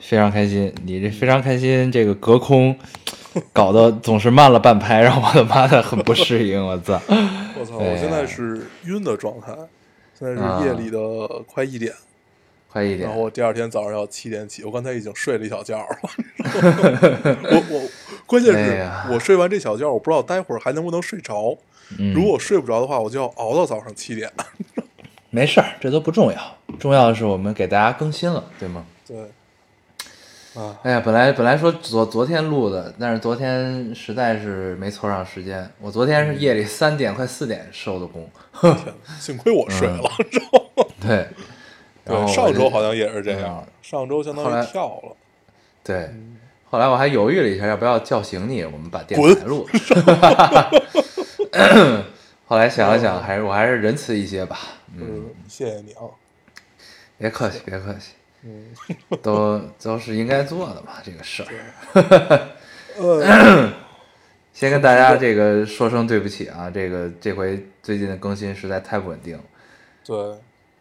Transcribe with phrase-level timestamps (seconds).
[0.00, 0.72] 非常开心。
[0.84, 2.76] 你这非常开心，这个隔空
[3.52, 6.64] 搞得总是慢了半拍，让我的妈的很不适应。
[6.64, 7.00] 我操！
[7.58, 7.76] 我操！
[7.76, 9.54] 我现在是晕的状态，
[10.18, 10.98] 现在啊是夜里的
[11.46, 11.92] 快一点，
[12.68, 13.22] 快一点然后。
[13.22, 14.64] 我第二天早上要七点起。
[14.64, 15.86] 我刚才已经睡了一小觉了，
[17.52, 17.88] 我我
[18.26, 21.56] 关键是哎我睡完这小觉，我不知道待会儿还能不能睡着。
[21.98, 24.30] 嗯如果睡不着的话，我就要熬到早上七点。
[25.30, 28.84] 没事儿，这都不重要，重要的是我们给大家更新了，对吗？
[29.06, 29.16] 对，
[30.54, 35.70] 啊，哎呀，本来本来说昨昨天录的，但是昨天实在是没凑上时间。
[35.80, 38.28] 我昨天是夜里三点快四点收的工，
[38.60, 38.74] 天
[39.06, 40.84] 哪幸亏我睡了，知道吗？
[41.00, 41.16] 对。
[41.16, 41.34] 嗯
[42.02, 45.14] 然后对，上周好像也是这嗯样，上周相当于跳了。
[45.84, 46.10] 对，
[46.68, 49.68] 后来我还犹豫了一下，要不要叫醒你，我们把电台录。
[52.46, 54.58] 后来想了想，还是我还是仁慈一些吧。
[54.96, 56.02] 嗯，嗯，谢谢你啊。
[57.18, 58.12] 别客气，别客气，
[58.44, 58.64] 嗯，
[59.22, 62.48] 都都是应该做的嘛，这个事儿。
[62.98, 63.70] 呃，
[64.52, 69.44] 先跟大家这个说声对不起啊，这个这回最近的更新实在太不稳定了。
[70.04, 70.16] 对，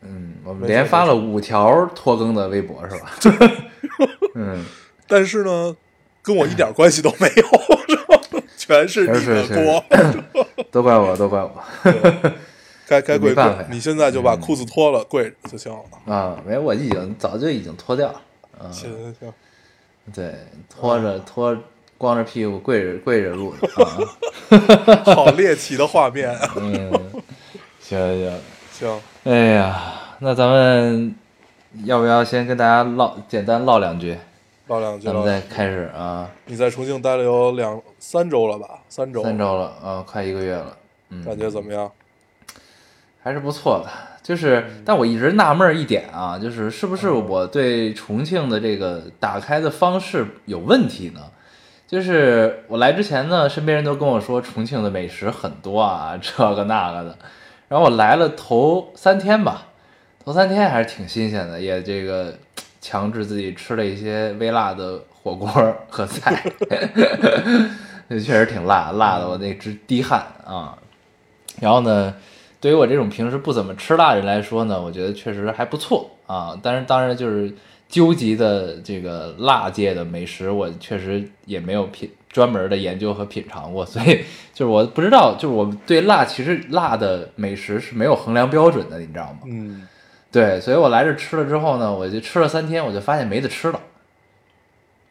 [0.01, 3.11] 嗯，我们连发了五条拖更的微博是吧？
[4.35, 4.65] 嗯，
[5.07, 5.75] 但是呢，
[6.21, 7.43] 跟我一点关系都没有，
[7.87, 8.21] 是吧？
[8.57, 9.83] 全是你的锅。
[10.71, 11.63] 都怪我，都怪我。
[12.89, 16.11] 该该跪跪你现在就把裤子脱了，跪着就行了。
[16.11, 18.21] 啊，没，我已经早就已经脱掉了。
[18.59, 19.33] 嗯，行行行，
[20.11, 20.33] 对，
[20.67, 21.55] 拖着拖
[21.99, 25.13] 光着屁股跪着跪着录的 啊。
[25.13, 26.35] 好猎奇的画面。
[26.57, 26.91] 嗯，
[27.79, 28.39] 行行，
[28.73, 31.13] 行，哎呀，那咱们
[31.83, 34.17] 要不要先跟大家唠简单唠两句，
[34.65, 35.39] 唠两句咱们再。
[35.41, 36.27] 开始啊？
[36.45, 38.79] 你在重庆待了有两三周了吧？
[38.89, 40.75] 三周，三周了啊，快一个月了。
[41.09, 41.91] 嗯，感觉怎么样？
[43.29, 43.91] 还是不错的。
[44.23, 51.21] 就是，但我一直纳闷儿一点啊，就是是不是我对重庆的这个打开的方式有问题呢？
[51.87, 57.15] 就是我来之前呢，身边人都跟我说重庆的美食很多啊，这个那个的。
[57.67, 59.67] 然后我来了头三天吧，
[60.25, 62.33] 头三天还是挺新鲜的，也这个
[62.81, 65.47] 强制自己吃了一些微辣的火锅
[65.87, 66.43] 和菜，
[68.09, 70.75] 那 确实挺辣，辣的我那直滴汗啊。
[71.59, 72.13] 然后呢，
[72.61, 76.57] 对于我这种平时不怎么吃辣的人来说呢，我觉得确实还不错啊。
[76.61, 77.53] 但是当然就是
[77.87, 89.39] 究极的这个辣界的美食，我确实也没有品专门的研究和品尝过， 所以就是我不知道，就是我对辣其实辣的美食是没有衡量标准的，你知道吗？
[89.45, 89.87] 嗯，
[90.31, 93.79] 对，所以我来这吃了之后呢，我就吃了三天，我就发现没得吃了，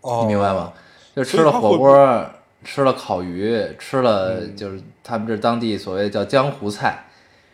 [0.02, 0.72] 哦，你明白吗？？
[1.16, 2.26] 就吃了火锅，
[2.62, 7.06] 吃了烤鱼，吃了就是他们这当地所谓叫江湖菜。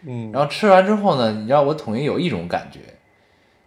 [0.07, 2.81] 嗯，然后吃完之后呢，你知道我统一有一种感觉，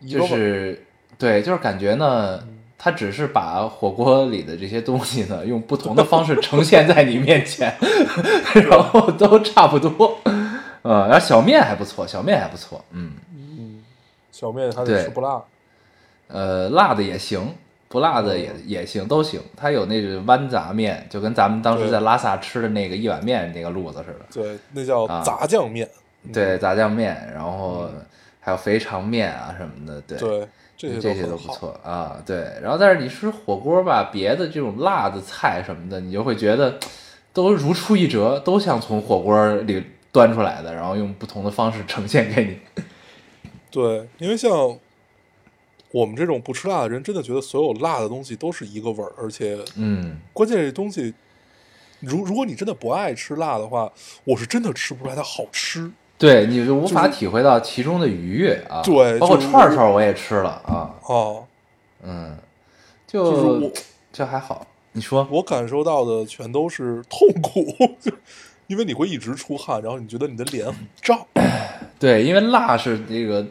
[0.08, 0.86] 就是
[1.18, 2.40] 对，就是感觉呢，
[2.78, 7.76] 它只是把火锅里的这些东西呢，用不同的方式呈现在你面前，
[8.70, 10.20] 然后都差不多。
[10.84, 13.84] 呃，然后小面还不错，小面还不错，嗯，嗯，
[14.32, 15.44] 小面还对得吃不辣。
[16.28, 17.56] 呃，辣的也行，
[17.90, 19.42] 不辣的也也行，都行。
[19.56, 24.26] 它有那个豌杂面，就跟咱们当时在拉萨吃的那个一碗面那个路子似的。
[24.32, 25.90] 对，那叫啊杂酱面。
[26.34, 27.90] 对，炸酱面，然后
[28.40, 31.24] 还有肥肠面啊什么的，对，对，这些这些。
[31.24, 32.22] 都不错啊。
[32.26, 36.80] 对，然后但是你吃火锅吧，别的这种辣的菜什么的，你就会觉得
[37.34, 42.84] 都如出一辙，都像从火锅里端出来的，然后用不同的方式呈现给你。
[43.70, 44.52] 对，因为像
[45.92, 51.14] 我们这种不吃辣的人，真的觉得所有辣的东西都是一个味儿，而且嗯，关键这东西，
[52.00, 53.92] 如如果你真的不爱吃辣的话，
[54.24, 55.92] 我是真的吃不出来它好吃。
[56.18, 58.82] 对，你就无法体会到其中的愉悦啊。
[58.84, 61.46] 对包括串串我也吃了啊，哦，
[62.04, 62.36] 嗯，
[63.06, 63.72] 就是就我
[64.12, 64.66] 这还好。
[64.94, 68.12] 你说，我感受到的全都是痛苦，就
[68.66, 71.24] 因为你会一直出汗，然后你觉得你的脸很胀。
[72.00, 73.46] 对，因为辣是这个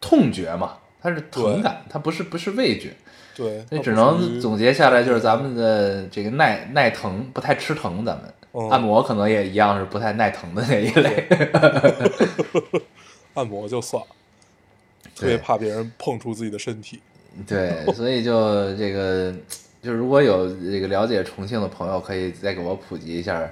[0.00, 2.94] 痛觉嘛，它是疼感，它不是不是味觉。
[3.36, 8.04] 对，那只能总结下来，就是咱们的这个耐耐疼，不太吃疼。
[8.04, 11.26] 咱们、嗯按摩可能也一样是不太耐疼的那一类。
[13.34, 14.08] 按摩就算了，
[15.14, 17.00] 特别对怕别人碰触自己的身体。
[17.46, 19.34] 对，所以就这个，
[19.82, 23.50] 就如果有这个了解重庆的朋友，可以再给我普及一下，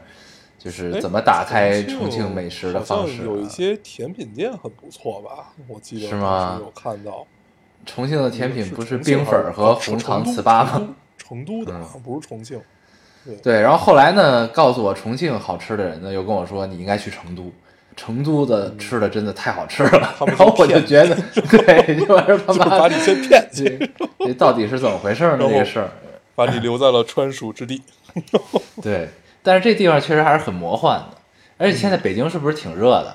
[0.58, 3.24] 就是哎怎么打开重重庆美食的方式、啊。
[3.24, 5.54] 有一些甜品店很不错吧？
[5.66, 7.26] 我记得是吗有看到。
[7.86, 10.72] 重庆的甜品不是冰粉儿和红糖糍粑吗？？
[10.74, 12.60] 哦成都的不是重庆。
[13.42, 17.52] 对，然后后来呢，告诉我重庆好吃的人呢，又跟我说你应该去成都，
[17.94, 20.14] 成都的吃的真的太好吃了。
[20.20, 23.64] 嗯 然后我就觉得，对， 就是他就是妈把你先骗去，
[23.98, 25.36] 这这到底是怎么回事呢？
[25.38, 25.90] 然后这个事儿，
[26.34, 27.82] 把你留在了川蜀之地。
[28.82, 29.08] 对，
[29.42, 31.18] 但是这地方确实还是很魔幻的，
[31.58, 33.14] 而且现在北京是不是挺热的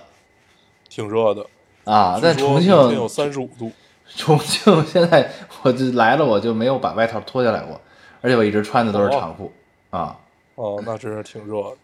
[0.87, 1.45] 挺热的
[1.83, 2.19] 啊？
[2.21, 3.71] 在重据说明天有庆，三十五度，
[4.15, 5.29] 重庆现在
[5.63, 7.81] 我就来了，我就没有把外套脱下来过，
[8.21, 9.51] 而且我一直穿的都是长裤
[9.95, 10.18] 啊，
[10.56, 11.77] 哦，那真是挺热的。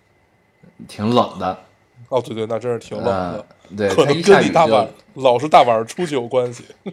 [0.87, 1.57] 挺冷的。
[2.09, 6.65] 哦，对对，那真是挺冷的，嗯，对，可能跟你大晚老是大晚上出去有关系。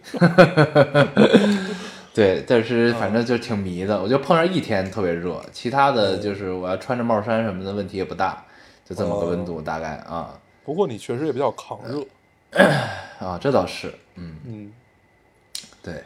[2.15, 4.01] 对，但是反正就挺迷的。
[4.01, 8.45] 我就碰上一天特别热，其他的就是我要穿着帽衫什么的问题也不大，
[8.85, 12.05] 就这么个温度大概啊不过你确实也比较抗热，
[13.19, 14.73] 啊，这倒是，嗯，嗯，
[15.83, 16.05] 对，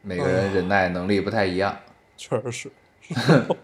[0.00, 1.76] 每个人忍耐能力不太一样。
[2.16, 2.70] 确实是。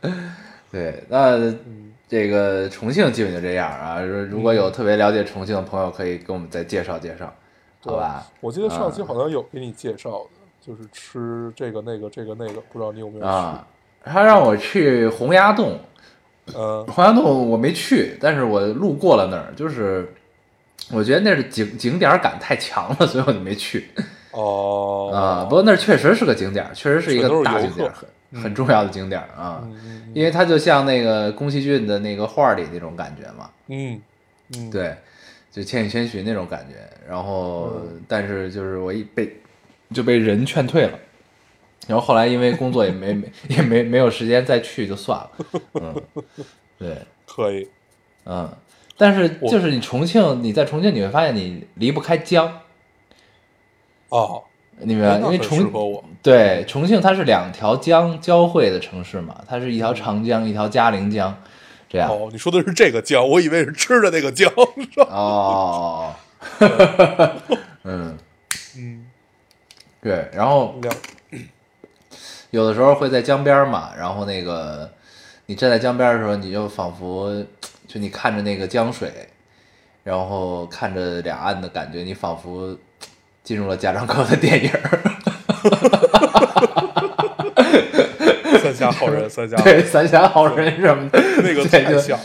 [0.71, 4.01] 对，那嗯，这个重庆基本就这样啊。
[4.01, 7.33] 如如果有特别了解重庆的朋友，可以给我们再介绍介绍，
[7.81, 8.27] 好吧？
[8.41, 10.29] 我记得上嗯期好像有给你介绍的，
[10.61, 13.27] 就是吃这个那个这个那个，不知道你有没有去？
[13.27, 13.67] 啊，
[14.05, 15.79] 他让我去洪崖洞，
[16.55, 20.13] 嗯洪崖洞我没去，但是我路过了那儿，就是
[20.93, 23.89] 我觉得那是景景点感太强了，所以我就没去
[24.33, 25.45] 哦啊。
[25.45, 29.69] 不过那儿确实是个景点，确实是一个大景点，客很很重要的景点啊。
[30.15, 34.01] 因为它就像那个宫崎骏的那个画里那种感觉嘛，嗯
[34.57, 34.97] 嗯，对，
[35.53, 36.77] 就《千与千寻》那种感觉。
[37.09, 39.37] 然后，嗯但是就是我一被
[39.93, 40.99] 就被人劝退了，
[41.87, 45.31] 然后后来因为工作也没 没也没没有时间再去，就算了。
[45.75, 46.03] 嗯，
[46.79, 46.97] 对，
[47.27, 47.69] 可以。
[48.25, 48.51] 嗯，
[48.97, 52.61] 但是就是你重庆，你在重庆你会发现你离不开江，
[54.11, 54.45] 哦，
[54.81, 55.19] 你明白？
[55.19, 56.05] 因为重。
[56.21, 61.35] 对重庆它是两条江交汇的城市嘛，它是一条长江，一条嘉陵江，
[61.89, 62.11] 这样。
[62.11, 64.53] 哦，你说的是这个江，我以为是吃的那个姜。
[64.77, 66.15] 是吧哦，
[67.85, 68.19] 嗯，
[68.77, 69.07] 嗯，
[70.03, 70.75] 对，然后
[72.51, 74.91] 有的时候会在江边嘛，然后那个
[75.47, 77.33] 你站在江边的时候，你就仿佛
[77.87, 79.11] 就你看着那个江水，
[80.03, 82.77] 然后看着两岸的感觉，你仿佛
[83.49, 85.01] 进入了贾樟柯的电影儿，
[88.61, 92.21] 三峡好人，三峡好对，人三峡好人什么的，那个太像。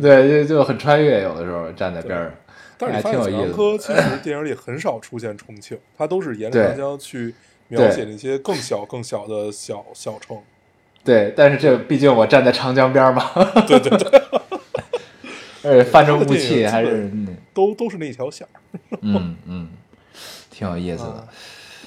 [0.00, 2.30] 对，就就很穿越，有的时候站在边上，
[2.78, 3.54] 但是还你发现贾樟挺有意思。
[3.54, 7.34] 柯其实电影里很少出现重庆，他都是沿着长江去
[7.68, 10.38] 描写那些更小更小的小小城。
[11.04, 13.30] 对，但是这毕竟我站在长江边儿嘛，
[13.68, 14.22] 对对对，
[15.62, 17.10] 而且泛着雾气，还是
[17.52, 18.56] 都都是那一条线儿，
[19.02, 19.68] 嗯嗯，
[20.54, 21.28] 挺有意思的啊。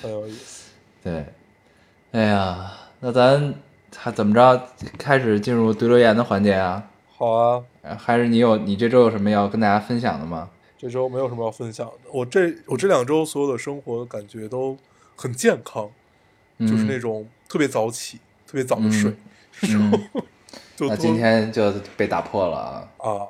[0.01, 0.71] 很有意思。
[1.03, 1.25] 对，
[2.11, 3.53] 哎呀，那咱
[3.95, 4.61] 还怎么着？
[4.97, 6.83] 开始进入读留言的环节啊？
[7.15, 10.49] 好啊，呃还是你有你这周有什么要跟大家分享的吗？
[10.77, 11.93] 这周没有什么要分享的。
[12.11, 14.77] 我这我这两周所有的生活感觉都
[15.15, 15.89] 很健康，
[16.57, 19.11] 嗯、就是那种特别早起，特别早的睡，
[19.63, 19.91] 嗯
[20.75, 23.09] 就那今天就被打破了啊！
[23.09, 23.25] 啊，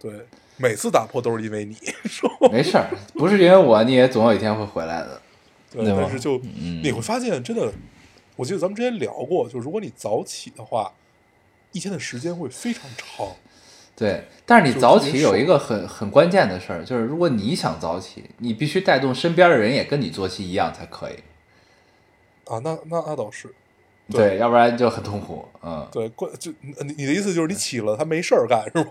[0.00, 0.12] 对，
[0.56, 1.74] 每次打破都是因为你，
[2.04, 5.20] 说没事儿，不是因为我，你也总有一天会回来的。
[5.70, 7.72] 对，但是就、嗯你会发现，真的，
[8.36, 10.92] 我记得咱们之前聊过，就如果你早起的话，
[11.72, 13.26] 一天的时间会非常长。
[13.94, 21.14] 对，但是你早起有一个很很关键的事儿，就是如果你想早起，你必须带动身边的人也跟你作息一样才可以。
[22.44, 23.52] 啊，那那那倒是，
[24.10, 25.46] 对，要不然就很痛苦。
[25.62, 28.86] 嗯，对，关就你你的意思就是你起了，他没事儿干是吗？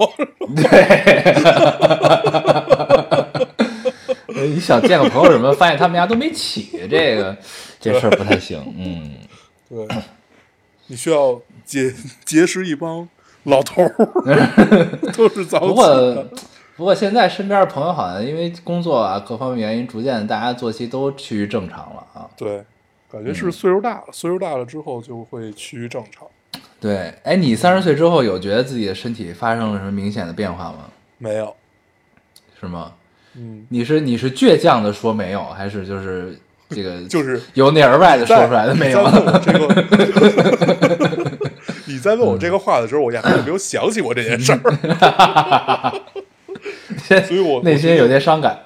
[4.27, 7.35] 对 你想见个朋友什么，发现他们家都没起，这个
[7.79, 8.61] 这事儿不太行。
[8.77, 9.15] 嗯，
[9.67, 9.87] 对，
[10.87, 11.91] 你需要结
[12.23, 13.07] 结识一帮
[13.43, 13.95] 老头儿，
[15.13, 16.27] 都是早起不过的。
[16.75, 22.29] 不过现在身边的朋友好像因为工作啊各方面原因，逐渐大家作息都趋于正常了啊。
[22.37, 22.63] 对，
[23.11, 26.27] 感觉嗯是岁数大了，岁数大了之后就会趋于正常。
[26.79, 30.85] 对，哎，你三十岁之后有觉得自己的身体发生了什么明显的变化吗？
[31.17, 31.55] 没有，
[32.59, 32.93] 是吗？
[33.35, 36.37] 嗯，你是你是倔强的说没有，还是就是
[36.69, 39.17] 这个 就是由内而外的说出来的没有你？
[39.17, 41.37] 在问我这个，
[41.87, 46.01] 你在问我这个话的时候，我压根就没有想起过这件事儿，
[47.25, 48.59] 所以我内心有些伤感。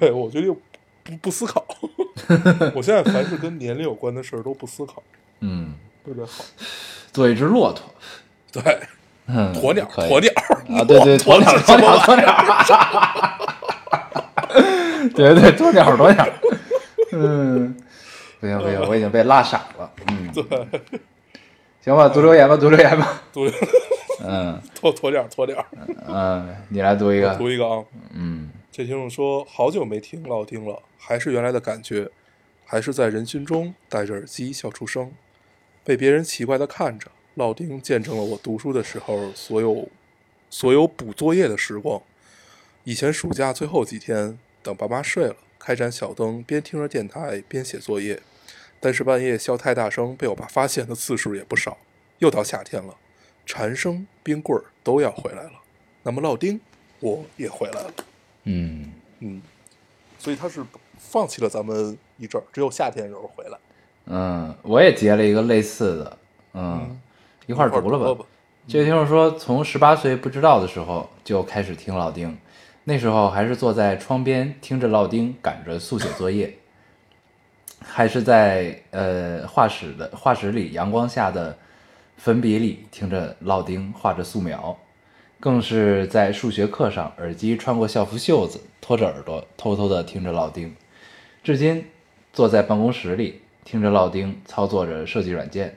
[0.00, 0.56] 对我决定
[1.04, 1.64] 不不思考。
[2.74, 5.02] 我现在凡是跟年龄有关的事儿都不思考，
[5.40, 6.44] 嗯，特别好。
[7.12, 7.84] 做一只骆驼，
[8.50, 8.80] 对，
[9.26, 10.32] 嗯，鸵鸟，鸵鸟。
[10.76, 12.26] 啊，对对，鸵鸟，鸵鸟， 鸵鸟，
[15.14, 16.26] 对对，鸵鸟，鸵鸟，
[17.12, 17.76] 嗯，
[18.40, 20.42] 不行不行，我已经被拉傻了，嗯，对，
[21.84, 23.46] 行吧，读留言吧，读留言吧，读
[24.26, 24.60] 嗯。
[24.80, 25.66] 鸵鸵鸟，鸵鸟，
[26.08, 27.82] 嗯，你来读一个，读一个啊。
[28.12, 32.10] 嗯这听众说，好久没听老丁了，还是原来的感觉，
[32.64, 35.12] 还是在人群中戴着耳机笑出声，
[35.84, 37.08] 被别人奇怪的看着。
[37.34, 39.88] 老丁见证了我读书的时候所有
[40.50, 42.02] 所有补作业的时光。
[42.82, 48.20] 以前暑假最后几天，等爸妈睡了，开盏小灯，边听着电台边写作业。
[48.80, 51.78] 但是半夜笑太大声，被我爸发现的次数也不少。
[52.18, 52.96] 又到夏天了，
[53.46, 55.52] 蝉声、冰棍儿都要回来了。
[56.02, 56.60] 那么老丁，
[56.98, 57.94] 我也回来了。
[58.44, 59.42] 嗯嗯，
[60.18, 60.64] 所以他是
[60.98, 63.58] 放弃了咱们一阵儿，只有夏天的时候回来。
[64.06, 66.18] 嗯，我也截了一个类似的，
[66.52, 66.98] 嗯，
[67.46, 68.22] 一块儿读了吧。
[68.22, 68.26] 吧。
[68.66, 72.36] 这位听众说，从十八岁不知道的时候就开始听老丁，
[72.84, 76.54] 那时候还是坐在窗边听着老丁赶着速写作业，
[77.80, 81.56] 还是在呃画室的画室里阳光下的
[82.16, 84.76] 粉笔里听着老丁画着素描，
[85.40, 90.74] 更是在数学课上耳机穿过校服袖子，拖着耳朵偷偷的听着老丁，
[91.42, 91.86] 至今
[92.32, 95.76] 坐在办公室里听着老丁操作着设计软件。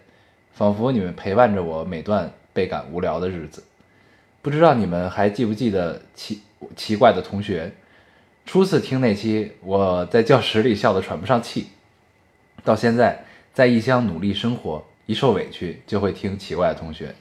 [0.53, 3.63] 仿佛你们陪伴着我每段倍感无聊的日子。
[4.41, 6.41] 不知道你们还记不记得奇
[6.75, 7.71] 奇怪的同学？
[8.43, 11.67] 初次听那期，我在教室里笑得喘不上气。
[12.63, 13.23] 到现在，
[13.53, 17.13] 在异乡努力生活，一受委屈就会听奇怪的同学。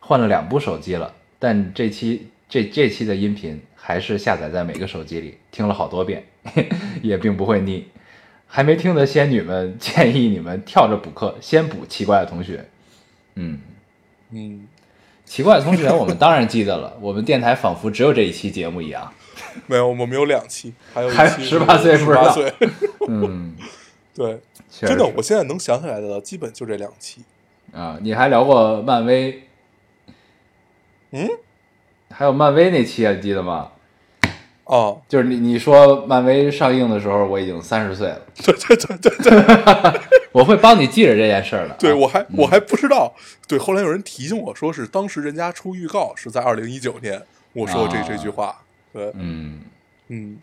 [0.00, 6.24] 换了两部手机了，但这期这这期的音频还是下载在每个手机里，听了好多遍，
[7.02, 7.86] 也并不会腻。
[8.46, 12.66] 还没听的仙女们， 建议你们跳着补课，先补奇怪的同学。
[13.34, 13.60] 嗯，
[14.30, 14.66] 嗯，
[15.24, 16.96] 奇怪的同学，我们当然记得了。
[17.00, 19.12] 我们电台仿佛只有这一期节目一样。
[19.66, 22.54] 没有，我们有两期，还有一还有期18岁不知道18岁
[23.08, 23.54] 嗯，
[24.14, 24.40] 对，
[24.70, 27.22] 真的，我现在能想起来的基本就这两期。
[27.72, 29.42] 啊，你还聊过漫威，
[31.10, 31.28] 嗯，
[32.10, 33.70] 还有漫威那期啊，你记得吗？
[34.64, 38.20] 哦，就是你你说漫威上映的时候，我已经三十岁了。
[38.36, 40.00] 对对对对对，
[40.32, 41.76] 我会帮你记着这件事儿的啊。
[41.78, 43.14] 对我还我还不知道。
[43.46, 47.22] 对，后来有人提醒我说是当时人家出预告是在二零一九年，
[47.54, 48.54] 我说这啊这句话。
[48.92, 49.60] 对，嗯
[50.08, 50.38] 嗯，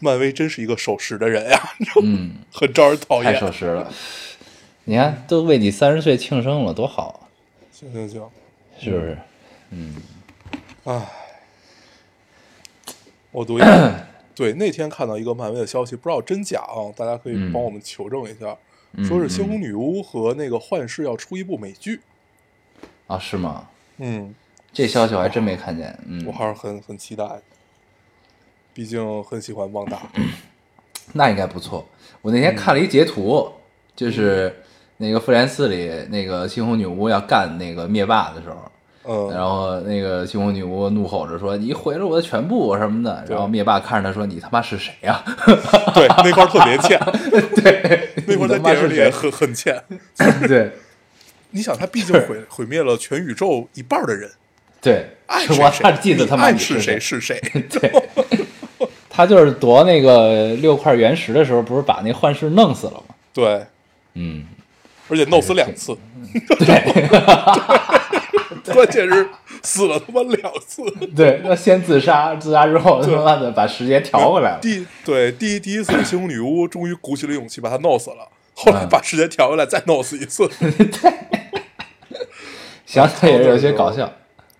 [0.00, 1.58] 漫威真是一个守时的人呀，
[2.04, 3.40] 嗯，很招人讨厌太厌。
[3.40, 3.90] 守时了。
[4.84, 7.24] 你看，都为你三十岁庆生了，多好啊，
[7.72, 8.28] 行行行，
[8.78, 9.16] 是不是？
[10.84, 11.08] 唉，
[13.30, 13.94] 我读一个。
[14.34, 18.56] 对，那天看到一个漫威的消息，不知道真假啊，大家可以嗯帮我们求证一下。
[18.92, 22.00] 嗯说是猩红女巫和那个幻视要出一部美剧。
[23.06, 23.68] 啊，是吗？
[23.98, 24.34] 嗯，
[24.72, 25.96] 这消息我还真没看见。
[26.06, 27.24] 嗯我，还是很很期待，
[28.72, 30.10] 毕竟很喜欢旺达。
[31.12, 31.86] 那应该不错。
[32.22, 33.52] 我那天看了一截图，
[33.94, 34.62] 就是
[34.96, 38.72] 那个复联四里那个猩红女巫要干那个灭霸的时候，
[39.04, 45.22] 嗯，然后那个猩红女巫怒吼着说：“你毁了我的全部什么的。”然后灭霸看着他说：“你他妈是谁呀、
[45.94, 46.98] 对，那块特别欠，
[47.56, 49.82] 对，那块在电影里也很很欠。
[50.46, 50.72] 对。
[51.52, 54.30] 你想，他毕竟毁毁灭了全宇宙一半的人，
[54.80, 57.00] 对，爱是我是谁记得他妈是谁？
[57.00, 57.00] 谁？
[57.00, 57.40] 是谁？
[57.68, 57.92] 对，
[59.08, 63.14] 他就是夺那个六块原石的时候，不是把那幻视弄死了吗？
[63.34, 63.66] 对，
[64.14, 64.44] 嗯，
[65.08, 65.96] 而且弄死两次，
[66.60, 67.08] 对
[68.72, 69.28] 关键是
[69.62, 70.82] 死了他妈两次。
[71.14, 74.58] 对，那先自杀，自杀之后他妈的把时间调回来了。
[74.62, 80.48] 第对第一第一次猩红女巫终于鼓起了勇气把他弄死了，后来嗯把时间调回来再弄死一次
[82.86, 84.10] 想想也是有些搞笑。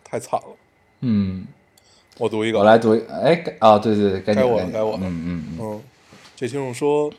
[0.05, 0.57] 太惨了。
[1.01, 1.47] 嗯，
[2.19, 5.83] 我读一个，我来读一，哎，该啊，对对对，该我了该我了嗯嗯嗯，嗯，
[6.37, 7.11] 这听众说，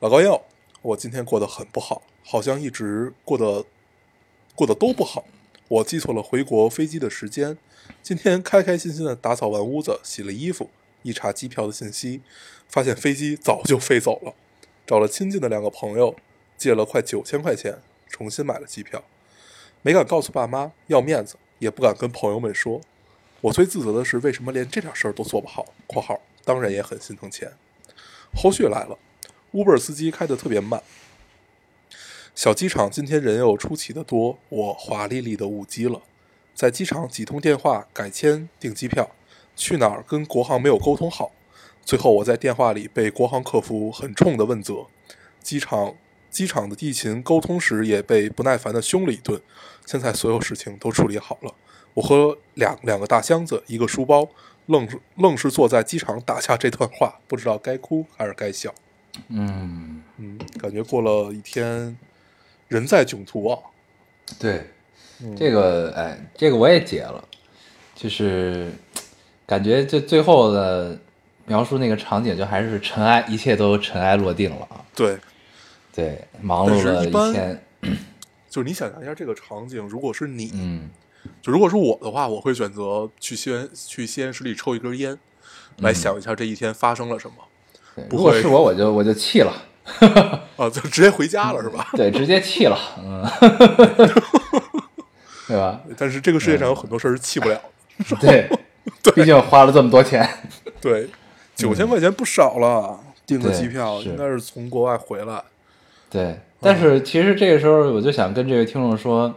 [0.00, 0.40] 老高要，
[0.82, 3.64] 我今天过得很不好，好像一直过得
[4.54, 5.24] 过得都不好。
[5.68, 7.58] 我记错了回国飞机的时间，
[8.02, 10.70] 今天开开心心的打扫完屋子，洗了衣服，
[11.02, 12.22] 一查机票的信息，
[12.68, 14.32] 发现飞机早就飞走了。
[14.86, 16.16] 找了亲近的两个朋友，
[16.56, 19.04] 借了快九千块钱，重新买了机票。
[19.82, 22.80] 没敢告诉爸妈，要面子，也不敢跟朋友们说。
[23.42, 27.52] 我最自责的是，为什么连这点事儿都做不好？（括号当然也很心疼钱。）
[28.34, 28.98] 后续来了
[29.52, 30.82] ，Uber 司机开得特别慢。
[32.38, 36.00] 小机场今天人又出奇的多，我华丽丽的误机了，
[36.54, 39.10] 在机场几通电话改签订机票，
[39.56, 41.32] 去哪儿跟国航没有沟通好，
[41.84, 44.86] 最后我在电话里被国航客服很冲的问责，
[45.42, 45.96] 机场
[46.30, 49.42] 机场的地勤沟通时也被不耐烦的凶了一顿。
[49.84, 51.52] 现在所有事情都处理好了，
[51.94, 54.28] 我和两两个大箱子，一个书包，
[54.66, 58.72] 愣是愣是坐在机场打下这段话，不知道该哭还是该笑。
[59.26, 61.98] 嗯，嗯，感觉过了一天，
[62.68, 63.58] 人在囧途啊。
[64.38, 64.62] 对，
[65.22, 67.22] 嗯这个哎，这个我也解了，
[67.94, 68.70] 就是
[69.46, 70.96] 感觉这最后的
[71.46, 74.84] 描述那个场景，就还是尘埃，一切都尘埃落定了啊。
[74.94, 75.18] 对，
[75.94, 77.64] 对，忙碌了一天，
[78.50, 80.90] 就是你想象一下这个场景，如果是你，嗯
[81.42, 85.18] 就如果是我的话，我会选择去西安去吸烟室里抽一根烟，
[85.78, 87.34] 来想一下这一天发生了什么。
[87.96, 89.52] 对，不会如果是我，我就我就气了，
[90.56, 91.88] 啊， 就直接回家了是吧？
[91.94, 93.24] 对，直接气了，嗯，
[95.48, 95.80] 对吧？
[95.96, 98.16] 但是这个世界上有很多事儿是气不了的。
[98.20, 98.48] 对，
[99.14, 100.28] 毕竟花了这么多钱，
[100.80, 101.08] 对，
[101.56, 105.42] 九千块钱不少了，订个机票是应该是从国外回来。
[106.10, 106.38] 对。
[106.60, 109.32] 但是其实这个时候，我就想跟这位听众说，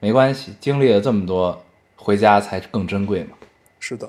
[0.00, 1.64] 没关系，经历了这么多，
[1.96, 3.30] 回家才更珍贵嘛，
[3.80, 4.06] 是的，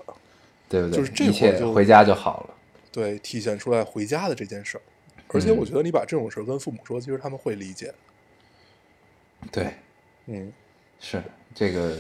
[0.68, 0.98] 对不对？
[0.98, 2.54] 就是这一切回家就好了。
[2.92, 4.82] 对，体现出来回家的这件事儿。
[5.34, 7.94] 而且我觉得你把这种事儿跟父母说，其实他们会理解。
[9.52, 9.74] 对，
[10.26, 10.52] 嗯，
[11.00, 11.22] 是
[11.54, 11.96] 这个，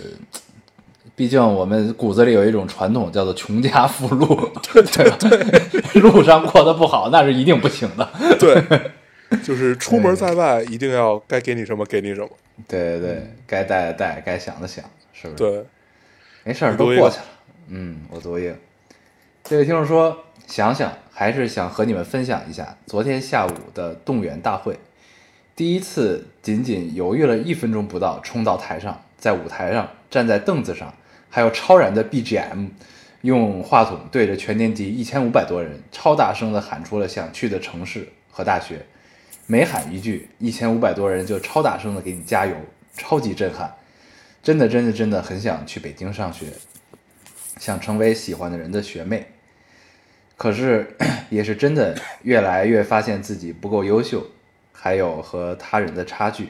[1.15, 4.25] 毕竟我们骨子里有一种传统，叫做穷家富路，
[4.73, 5.99] 对对吧？
[6.01, 8.09] 路上过得不好，那是一定不行的。
[8.39, 8.89] 对，
[9.43, 12.29] 就是出门在外一定要该给你什么给你什么。
[12.67, 14.83] 对对对，该带的带，该想的想，
[15.13, 15.65] 是不是？，对，
[16.43, 17.25] 没事儿，都过去了。
[17.67, 18.55] 嗯，我读一个。
[19.43, 24.79] 这位听众说，想想还是想和你们分享一下昨天下午的动员大会。
[25.53, 30.93] 第一次仅仅犹豫了一分钟不到，冲到台上，在舞台上站在凳子上，
[31.29, 32.69] 还有超燃的 BGM，
[33.23, 38.85] 用话筒对着全年级一千五百多人，超大声的喊出了想去的城市和大学。
[39.45, 42.55] 每喊一句，一千五百多人就超大声的给你加油，
[42.95, 43.75] 超级震撼。
[44.41, 46.45] 真的，真的，真的很想去北京上学，
[47.57, 49.27] 想成为喜欢的人的学妹。
[50.39, 50.95] 可是，
[51.29, 54.25] 也是真的越来越发现自己不够优秀，
[54.71, 56.47] 还有和他人的差距，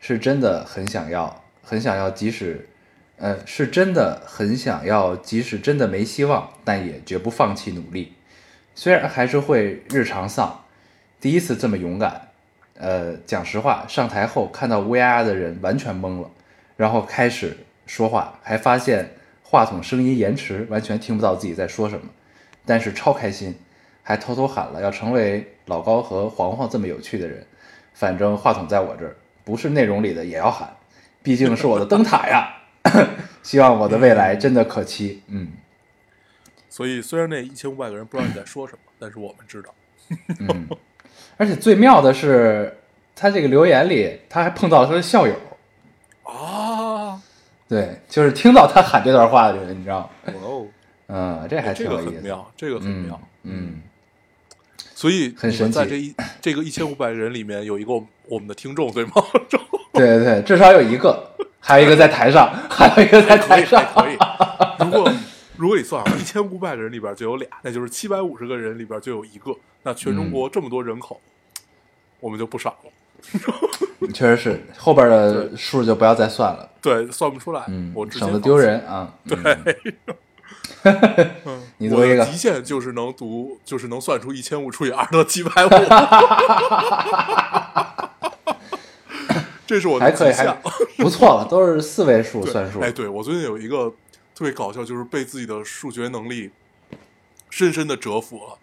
[0.00, 2.68] 是真的很想要，很想要，即使，
[3.18, 8.14] 呃，是真的很想要，即使真的没希望，但也绝不放弃努力。
[8.74, 10.64] 虽然还是会日常丧，
[11.20, 12.30] 第一次这么勇敢，
[12.76, 16.28] 呃，讲实话，上台后看到乌压压的人完全懵了，
[16.76, 19.12] 然后开始说话，还发现
[19.44, 22.06] 话筒声音延迟，完全听不到自己在说什么，
[22.66, 23.54] 但是超开心，
[24.02, 27.46] 还偷偷喊了要成为老高和黄黄这么有趣的人，
[27.92, 30.74] 反正话筒在我这儿，不是内容里的也要喊，
[31.22, 32.50] 毕竟是我的灯塔呀。
[33.42, 35.52] 希望我的未来真的可期，嗯
[36.68, 39.74] 所以虽然那一千五百个人不知道你在说什么，但是我们知道。
[40.40, 40.68] 嗯。
[41.36, 42.76] 而且最妙的是，
[43.14, 45.34] 他这个留言里他还碰到了他的校友，
[46.22, 47.20] 啊，
[47.68, 50.10] 对，就是听到他喊这段话的人，你知道吗？
[50.26, 50.66] 哇哦，
[51.08, 51.84] 嗯，这还这。
[51.84, 53.20] 个很妙，这个很嗯妙。
[53.42, 53.82] 嗯，
[54.94, 57.92] 所以很神奇在这一这个一千五百人里面有一个
[58.26, 59.12] 我们的听众，对吗？
[59.92, 63.84] 对对对，至少有一个，还有一个在台上，还有一个在台上。
[63.94, 64.16] 可以。
[64.84, 65.12] 如果
[65.56, 69.54] 如果你算啊，一千五百个人里边就有俩，那就是七百五十个人里边就有一个。
[69.82, 71.20] 那全中嗯国这么多人口，
[72.18, 72.90] 我们就不少了。
[74.12, 79.12] 确实是，后边的数就不要再算了，对，算不出来，嗯我，省得丢人啊。
[79.26, 79.36] 对，
[80.06, 80.14] 嗯
[81.78, 85.68] 你读一个我极限就是能读，就是能算出一千五除以二得七百五。
[89.66, 90.56] 这是我的极限。
[90.98, 92.80] 不错了，都是四位数算数。
[92.80, 93.90] 哎，对我最近有一个
[94.34, 96.50] 特别搞笑，就是被自己的数学能力
[97.50, 98.58] 深深的折服了。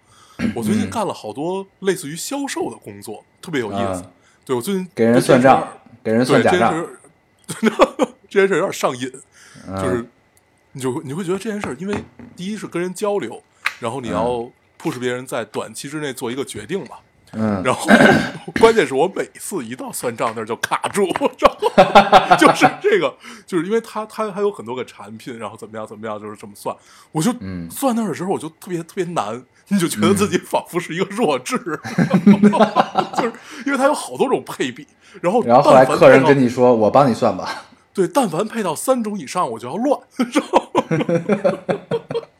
[0.56, 4.02] 我最近干了好多类似于销售的工作，特别有意思。
[4.02, 4.12] 嗯
[4.44, 5.68] 对我最近给人算账，
[6.04, 6.74] 给人算假账，
[7.48, 9.12] 这件事儿，这件事有点上瘾，
[9.68, 10.04] 嗯就是
[10.74, 11.96] 你就你会觉得这件事儿，因为
[12.36, 13.42] 第一是跟人交流，
[13.80, 14.50] 然后你要
[14.82, 16.98] push 别人在短期之内做一个决定嘛。
[17.34, 17.90] 嗯，然后
[18.60, 23.16] 关键是我每次一到算账那儿就卡住，然后 就是这个，
[23.48, 26.76] 就是因为他他还有很多个产品，然后怎么样怎么样，就是这么算，
[27.14, 31.58] 我就嗯算那儿的时候我就特别特别难，你就觉得自己仿佛是一个弱智，
[33.16, 33.34] 就是
[33.66, 34.86] 因为他有好多种配比，
[35.22, 37.64] 然后然后后来客人跟你说：“我帮你算吧。
[37.94, 40.72] 对，但凡配到三种以上，我就要乱，然后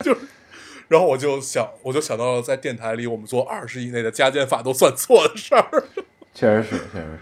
[0.00, 0.20] 就是，
[0.88, 5.84] 然后我就想，我就想到了在电台里我们做二十以内的加减法都算错的事儿，”
[6.34, 7.18] 确实是，确实是。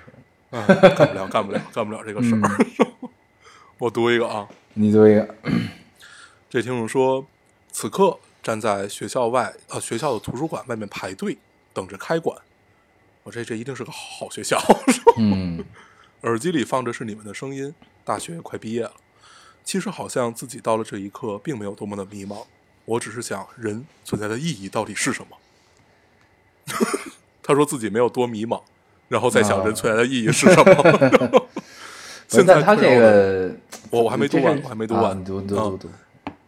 [0.52, 0.66] 嗯
[0.96, 2.40] 干不了，干不了，干不了这个事儿。
[2.40, 3.10] 嗯
[3.78, 5.34] 我读一个啊，你读一个，
[6.50, 7.24] 这听众说，
[7.72, 11.38] 此刻站在学校外，呃，学校的图书馆外面排队
[11.72, 12.36] 等着开馆。
[13.22, 14.60] 我这这一定是个好学校。
[15.16, 15.64] 嗯
[16.22, 17.74] 耳机里放着是你们的声音，
[18.10, 18.92] 大学快毕业了。
[19.62, 22.44] 其实好像自己到了这一刻，并没有多么的迷茫。
[22.86, 25.36] 我只是想，人存在的意义到底是什么？
[27.40, 28.60] 他说自己没有多迷茫，
[29.08, 31.46] 然后再想啊人存在的意义是什么。
[32.26, 33.54] 现在他这个
[33.90, 35.24] 我我还没读完，我还没读啊完。
[35.24, 35.88] 读读啊读读。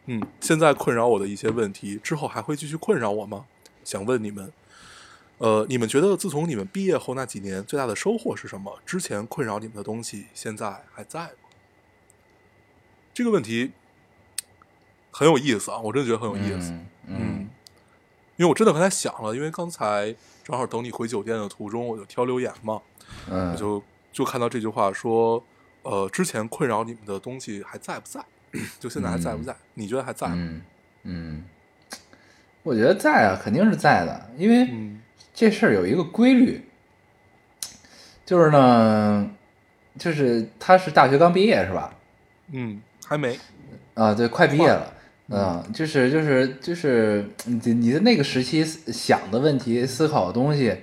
[0.07, 3.45] 嗯，现在困扰我的一些问题，之后还会继续困扰我吗？
[3.85, 4.53] 想问你们，
[5.39, 8.81] 呃，你们觉得自从你们毕业后那几年最大的收获是什么？
[8.85, 11.42] 之前困扰你们的东西，现在还在吗？
[13.15, 13.71] 这个问题
[15.11, 16.73] 很有意思啊，我真的觉得很有意思。
[17.07, 17.49] 嗯
[18.37, 22.81] 因为我真的刚才想了，因为刚才正好等你回酒店的途中，我就挑留言嘛，
[23.29, 25.45] 我嗯，就就看到这句话说，
[25.83, 28.25] 呃，之前困扰你们的东西还在不在？
[28.81, 29.55] 就现在还在不在？
[29.75, 30.35] 你觉得还在吗？
[30.37, 30.63] 嗯
[31.05, 31.45] 嗯，
[32.63, 35.01] 我觉得在啊，肯定是在的，因为嗯
[35.35, 36.65] 这事儿有一个规律，
[38.25, 39.31] 就是呢，
[39.99, 41.95] 就是他是大学刚毕业是吧？
[42.51, 42.81] 嗯，
[43.13, 43.39] 还没。
[43.93, 44.91] 啊，对，快毕业了。
[45.29, 50.75] 嗯，就是就是就是你你的那个时期想的问题、思考的东西，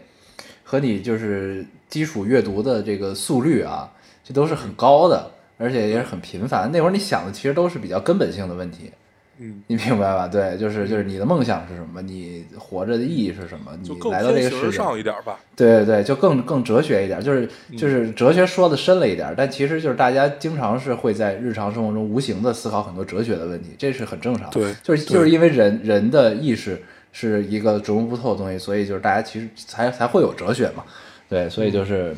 [0.63, 3.91] 和你就是基础阅读的这个速率啊，
[4.23, 6.71] 这都是很高的，而且也是很频繁。
[6.71, 8.91] 那会儿你想的其实都是比较根本性的问题，
[9.41, 10.27] 嗯，你明白吧？
[10.27, 12.01] 对，就是就是你的梦想是什么？
[12.01, 13.71] 你活着的意义是什么？
[13.81, 15.39] 你来到这个世界，上一点吧。
[15.55, 24.53] 对对对，就更更哲学一点，就是嗯就是哲学说的深了一点，但其实就是大家经常是会在日常生活中无形的思考很多哲学的问题，这是很正常的。
[24.53, 26.81] 对就是就是因为人人的意识
[27.13, 30.83] 是一个琢磨不透的东西，所以就是大家其实才才会有哲学嘛。
[31.29, 32.15] 对，所以就是。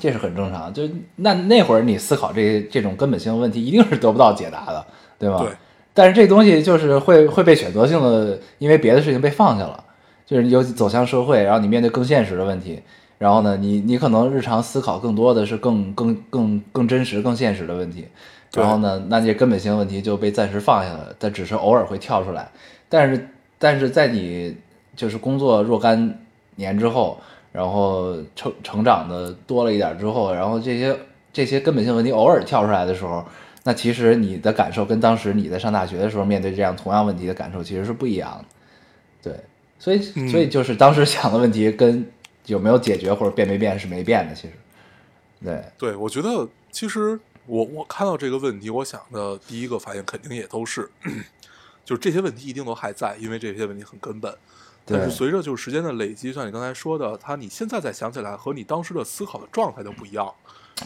[0.00, 0.82] 这是很正常，就
[1.16, 4.86] 那那会儿你思考这这种根本性的问题，一定是得不到解答的，
[5.18, 5.38] 对吗？
[5.40, 5.50] 对
[5.98, 9.82] 但是这东西就是会会被选择性的，因为别的事情被放下了，
[10.24, 12.80] 就是尤其走向社会，然后你面对更现实的问题，
[13.18, 18.06] 然后呢，你你可能日常思考更多的是更更更更真实、更现实的问题，
[18.54, 22.48] 然后呢，那些根本性问题就被暂时放下了，但只是偶尔会跳出来，
[22.88, 24.56] 但是但是在你
[24.94, 26.16] 就是工作若干
[26.54, 27.18] 年之后，
[27.50, 30.96] 然后成成长的多了一点之后，然后这些
[31.32, 33.24] 这些根本性问题偶尔跳出来的时候，
[33.68, 38.44] 那其实你的感受跟当时你在上大学的时候面对这样同样问题的感受其实是不一样的。
[39.30, 39.44] 对，
[39.78, 42.10] 所以嗯所以就是当时想的问题跟
[42.46, 44.54] 有没有解决或者变没变是没变的，其实。
[45.44, 50.90] 对，对，我觉得其实我我看到这个问题，我想的第一个反应肯定也都是，
[51.84, 54.34] 就是这些问题一定都还在，因为这些问题很根本。
[54.86, 60.32] 但是随着就是时间的累积，像你刚才说的，他你现在再想起来和你当时的思考的状态都不一样。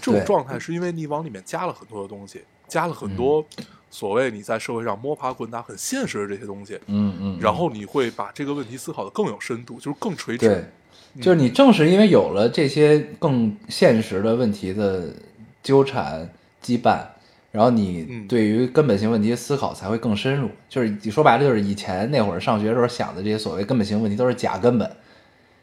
[0.01, 10.48] 这种状态是因为你往里面加了很多的东西，加了很多嗯所谓你在社会上摸爬滚打很现实的这些东西，嗯嗯，然后你会把这个问题思考的更有深度，就是更垂直。
[10.48, 10.64] 对，
[11.22, 15.12] 就是你正是因为有了这些更现实的问题的
[15.62, 16.26] 纠缠
[16.64, 17.00] 羁绊，
[17.50, 20.48] 然后你嗯对于根本性问题的思考才会更深入。
[20.70, 24.90] 就是你说白了，就是以前那会儿上学的时候想的这些所谓根本性问题都是假根本，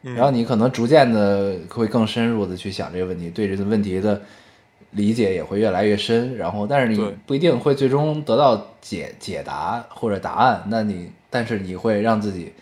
[0.02, 4.22] 嗯然后你可能逐渐的会更深入的去想这个问题，对这个问题的
[4.92, 6.36] 理解也会越来越深。
[6.36, 12.52] 然后，但是你不一定会最终得到解解答或者答案，那你但是你会让自己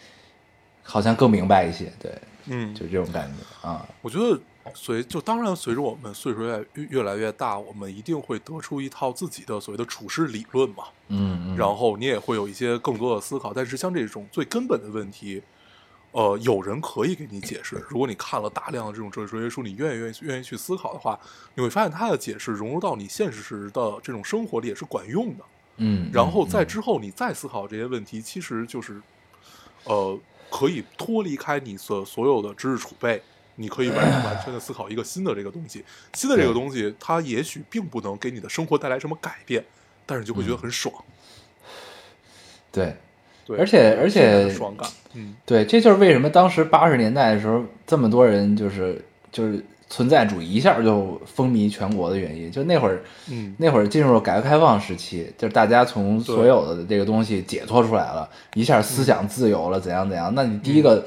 [0.83, 2.13] 好像更明白一些，对，
[2.47, 3.87] 嗯，就这种感觉啊。
[4.03, 4.39] 我觉得
[4.75, 10.85] 随就当然随着我们岁数越越越来越大，我们一定会得出一套自己的所谓的处事理论嘛。
[11.09, 13.53] 嗯嗯，然后你也会有一些更多的思考。
[13.55, 15.43] 但是像这种最根本的问题，
[16.19, 17.81] 呃，有人可以给你解释。
[17.89, 21.17] 如果你看了大量的这种哲哲学书，你愿意愿意愿意去思考的话，
[21.55, 25.45] 你会发现他的解释融入到你现实时的这种生活里也是管用的。
[25.77, 29.01] 嗯，然后在嗯之后你再思考这些问题，其实就是，
[29.85, 30.19] 呃，
[30.51, 33.23] 可以脱离开你所所有的知识储备，
[33.55, 35.85] 你可以完完全的思考一个新的这个东西。
[36.15, 39.65] 新的这个东西，它也许并不能给你的生活带来什么改变，
[40.05, 40.93] 但是你就会觉得很爽。
[42.73, 42.97] 对
[43.49, 44.47] 对，而且而且
[45.15, 52.53] 嗯，对，这就是为什么当时八十年代的时候，这么多人就是就是存在主义一下就风靡全国的原因。
[52.53, 60.31] 就那会儿，嗯那会儿进入了改革开放时期，就是大家从所有的这个东西解脱出来了，一下思想自由了，怎样怎样。
[60.35, 61.03] 那你第一个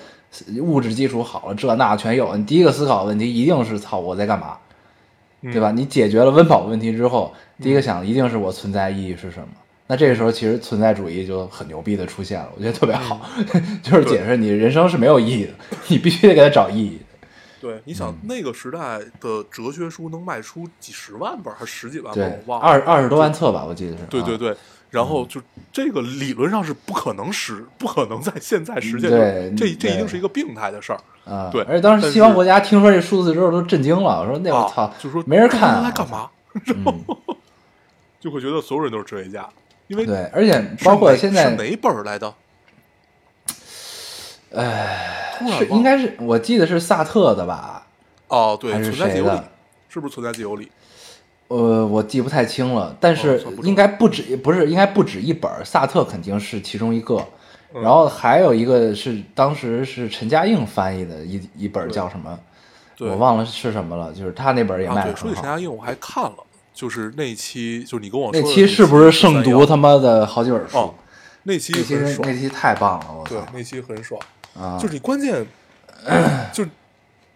[0.61, 4.57] 物质基础好了，这那全有，你第一个思考问题一定是操我在干嘛，
[5.41, 5.71] 嗯对吧？
[5.71, 9.47] 你解决了温饱问题之后，第一个想的一定是我存在意义是什么。
[9.91, 13.19] 那这个时候，其实存在主义就很牛逼的出现了，我觉得特别好，
[13.83, 15.51] 就是解释你人生是没有意义的，
[15.89, 16.97] 你必须得给它找意义。
[17.59, 22.65] 对，你想那个时代的哲学书能卖出几十万本还是十几万本儿，对我，忘了。
[22.65, 24.03] 二二十多万册吧，我记得是。
[24.03, 24.55] 啊对对对，
[24.89, 25.41] 然后就
[25.73, 30.99] 这个理论上是不可能实，不可能在现在实现，的这这一定是一个病态的事儿。
[31.25, 36.29] 啊，对而且当时西方国家听说这数字之后都震惊了，说那我操啊，，就说没人看啊来干嘛？
[36.85, 37.03] 嗯，
[38.21, 39.47] 就会觉得所有人都是哲学家，
[39.91, 42.33] 因为对，而且包括现在是哪本儿来的？
[44.55, 47.85] 哎，是应该是我记得是萨特的吧？
[48.29, 49.43] 哦，对，还是谁的，
[49.89, 50.71] 是不是存在自由里？
[51.49, 57.17] 呃，我记不太清了，但是应该不止，不是应该不止一本儿，萨特肯定是其中一个，
[57.73, 62.39] 嗯然后还有一个是当时是陈嘉映翻译的一一本叫什么，
[62.99, 65.17] 我忘了是什么了，就是他那本也卖的很好。
[65.17, 66.37] 说起陈嘉映，我还看了，
[66.73, 69.75] 就是那期，就是你跟我说那的期是不是胜读他？
[69.75, 70.77] 妈的好几本书？
[70.77, 70.95] 哦，
[71.43, 73.47] 那期那期那，期太棒了，我对操，！
[73.53, 74.21] 那期很爽。
[74.53, 75.45] 啊，就是你关键，
[76.53, 76.69] 就是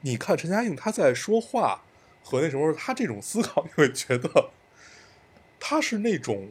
[0.01, 1.81] 你看陈嘉映他在说话
[2.23, 4.29] 和那什么，他这种思考，你会觉得
[5.59, 6.49] 他是那种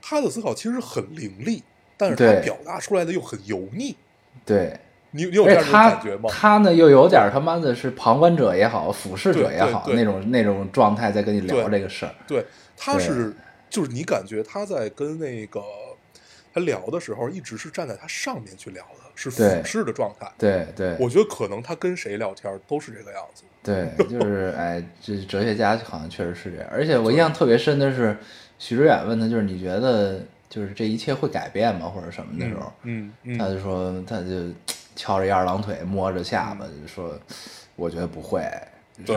[0.00, 1.62] 他的思考其实很凌厉，
[1.96, 3.96] 但是他表达出来的又很油腻。
[4.44, 4.78] 对，
[5.12, 6.30] 你你有这感觉吗？
[6.30, 12.14] 他呢又有点他妈的是旁观者也好，俯视者也好，那种那种状态在跟你聊这个事儿。
[12.26, 12.44] 对，
[12.76, 13.34] 他是
[13.68, 15.60] 就是你感觉他在跟那个
[16.52, 20.30] 他聊的时候，一直是站在他上面去聊的，是俯视的状态。
[20.38, 23.44] 对对，我觉得可能他跟谁聊天都是这个样子。
[23.62, 26.66] 对，就是哎，这哲学家好像确实是这样。
[26.72, 28.16] 而且我印象特别深的是，
[28.58, 34.48] 许知远问他，就是你觉得就是这一切会改变吗，或者什么的时候，嗯嗯他就说他就
[35.00, 37.10] 翘着一二郎腿，摸着下巴，就说
[37.74, 38.42] 我觉得不会。
[39.06, 39.16] 对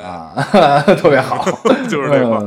[0.00, 0.32] 啊，
[0.96, 1.44] 特别好，
[1.90, 2.40] 就是这块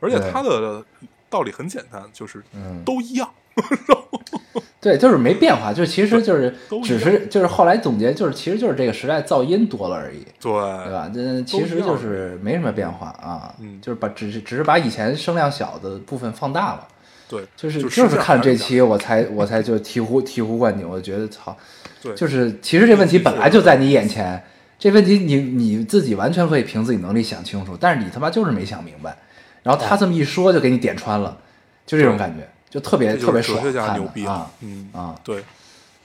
[0.00, 0.84] 而且他的
[1.30, 3.30] 道理很简单，就是嗯都一样。
[4.80, 6.52] 对，就是没变化，就其实就是
[6.82, 11.08] 只是就是后来总结，就是其实就是这个时代噪音多了而已，对对吧？
[11.14, 16.88] 这其实就是没什么变化啊，嗯就是把只是只是把以前声量小的部分放大了。
[17.28, 21.56] 对，就是就就是看这期我才我才就醍醐醍醐灌顶，我觉得操，
[22.02, 24.42] 对，就是其实这问题本来就在你眼前，
[24.78, 29.16] 这问题你你自己完全可以凭自己能力想清楚，但是你他妈就是没想明白，
[29.62, 31.38] 然后他这么一说就给你点穿了，
[31.86, 35.44] 就这种感觉，就特别特别爽，哲学家牛逼啊嗯啊，对，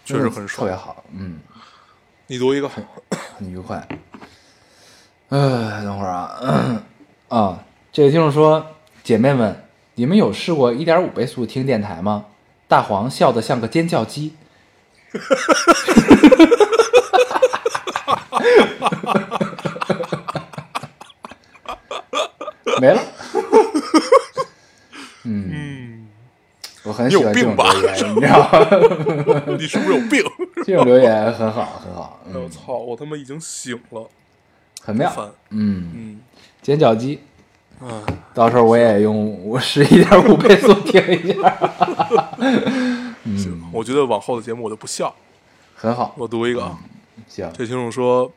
[0.05, 0.75] 确实很爽特别。
[0.75, 1.39] 好，嗯，
[2.27, 3.88] 你读一个，很愉快。
[5.29, 6.83] 呃，等会儿啊，
[7.29, 8.65] 啊，这位听众说，
[9.03, 9.63] 姐妹们，
[9.95, 12.25] 你们有试过一点五倍速听电台吗？
[12.67, 14.36] 大黄笑得像个尖叫鸡。
[22.80, 23.01] 没了。
[25.23, 26.08] 嗯，嗯，
[26.84, 28.43] 我很喜欢这种留言， 你知道吗？
[29.58, 30.23] 你是不是有病？
[30.65, 34.08] 这种留言很好，很好，嗯，我操，我他妈已经醒了，
[34.82, 35.10] 很妙。
[35.10, 35.25] 烦。
[35.49, 36.19] 嗯，嗯，
[36.62, 37.19] 尖叫鸡。
[37.80, 38.01] 啊，
[38.34, 41.47] 到时候我也用我十一点五倍速听一下，
[42.39, 42.87] 行，
[43.77, 45.13] 我觉得往后的节目我就不笑。
[45.75, 46.15] 很好。
[46.17, 46.79] 我读一个啊，
[47.27, 48.31] 行，这听众说，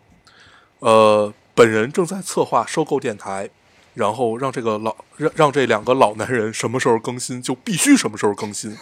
[0.80, 3.48] 呃，本人正在策划收购电台，
[3.94, 8.76] 然后让这个老让让这两个老男人什么时候更新就必须什么时候更新，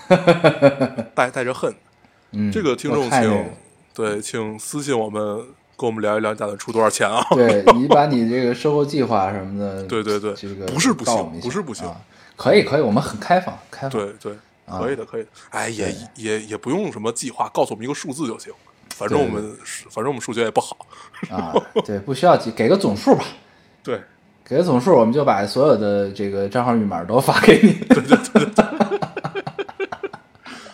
[1.14, 1.73] 带带着恨。
[2.33, 3.47] 嗯，这个听众请
[3.94, 5.23] 对，请私信我们，
[5.77, 7.25] 跟我们聊一聊，你打算出多少钱啊？
[7.31, 11.97] 对你把你这个收购计划什么的， 对对对这个不是不行不是不行啊
[12.37, 13.90] 可以可以，我们很开放，开放。
[13.90, 14.38] 对对，啊
[14.69, 15.29] 可以的，可以的。
[15.51, 18.53] 哎，也也也不用什么计划，告诉我们一个数字就行。
[18.91, 19.57] 反正我们
[19.91, 20.77] 反正我们数学也不好。
[21.31, 21.55] 啊，
[21.85, 23.25] 对，不需要记，给个总数吧，
[23.83, 24.01] 对，
[24.45, 27.73] 给个总数，我们就把所有的这个账号密码都发给你。
[27.87, 28.65] 对对对对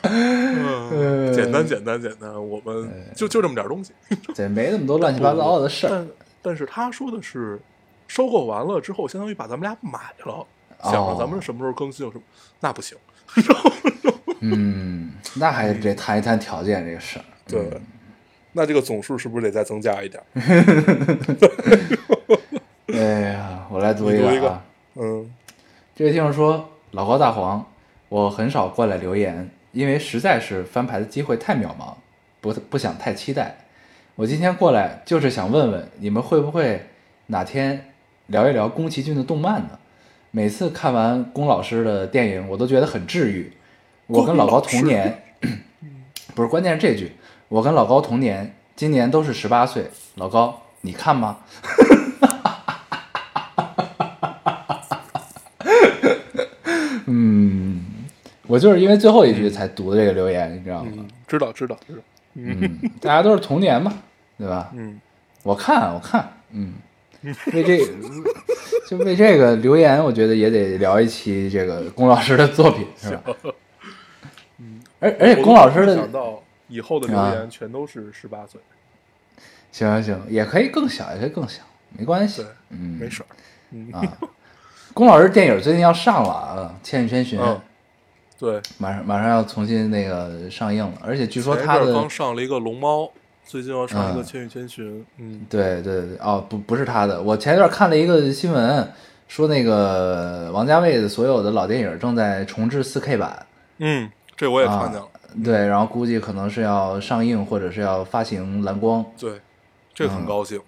[0.02, 3.92] 嗯， 简单简单简单，我们就就这么点东西。
[4.34, 5.90] 对，没那么多乱七八糟的事儿。
[5.90, 6.08] 但
[6.40, 7.60] 但是他说的是，
[8.08, 10.46] 收购完了之后，相当于把咱们俩买了，
[10.82, 12.24] 想着哦咱们什么时候更新有什么，
[12.60, 12.96] 那不行。
[14.40, 17.24] 嗯，那还得谈一谈条件这个事儿。
[17.46, 17.80] 对，
[18.52, 20.22] 那这个总数是不是得再增加一点？
[22.92, 24.62] 哎呀，我来读一个啊。
[24.94, 25.30] 嗯，
[25.94, 27.64] 这位听众说：“老高大黄，
[28.08, 31.94] 我很少过来留言，因为实在是翻牌的机会太渺茫，
[32.40, 33.56] 不不想太期待。
[34.14, 36.86] 我今天过来就是想问问你们会不会
[37.26, 37.92] 哪天
[38.28, 39.78] 聊一聊宫崎骏的动漫呢？
[40.36, 43.52] 每次看完龚老师的电影，我都觉得很治愈。
[44.08, 45.22] 我跟老高同年，
[46.34, 47.12] 不是关键是这句，
[47.46, 49.88] 我跟老高同年，今年都是十八岁。
[50.16, 51.38] 老高，你看吗？”
[57.06, 57.84] 嗯，
[58.48, 60.90] 我就是因为最后一句才读的这个留言，你知道吗？
[60.96, 62.00] 嗯，知道知道知道。
[62.34, 64.02] 嗯，大家都是童年嘛，
[64.36, 64.72] 对吧？
[64.74, 65.00] 嗯，
[65.44, 66.72] 我看，我看，嗯，
[67.52, 67.84] 为这个
[68.86, 73.22] 就为这个留言，我觉得也得聊一期这个龚老师的作品，是吧？
[74.58, 78.60] 嗯，而而且龚老师的想到以后的留啊言全都是十八岁，
[79.72, 81.62] 行行行，也可以更小，也可以更小，
[81.96, 83.26] 没关系，，嗯，没事儿，
[83.70, 84.02] 嗯啊。
[84.92, 87.60] 龚老师电影最近要上了啊，《千与千寻》嗯，
[88.38, 93.10] 对，马上马上要重新那个上映了，而且据说他的刚上了一个龙猫，
[93.44, 94.24] 最近要上一个嗯。
[94.24, 97.22] 千与千寻，嗯，对对对，哦，不不是他的。
[97.22, 98.92] 我前一段看了一个新闻，
[99.28, 103.46] 说那个王家卫的所有的老电影正在重制 4K 版，
[103.78, 105.08] 嗯，这我也啊看见了，
[105.44, 109.40] 对，然后估计可能是要上映或者是要发行蓝光，对，
[109.94, 110.60] 这个很高兴，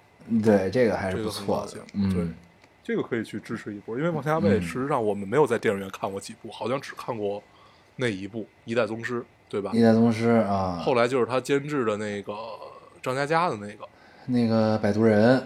[0.42, 2.34] 对，这个还是这个不错的对嗯，，
[2.82, 7.42] 这个可以去支持一波，因为王家卫实上我们没有在电影院看过几部，好像只看过
[7.96, 9.70] 那一部《一代宗师》，对吧？
[9.72, 9.82] 一？
[9.82, 12.34] 代宗师啊，后来就是他监制的那个
[13.02, 13.86] 张嘉佳的那个，
[14.26, 15.42] 那个摆渡人，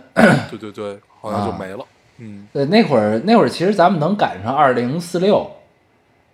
[0.50, 1.84] 对 对对，好像就啊没了，
[2.18, 5.50] 嗯，对，那会儿那会儿其实咱们能赶上二零四六，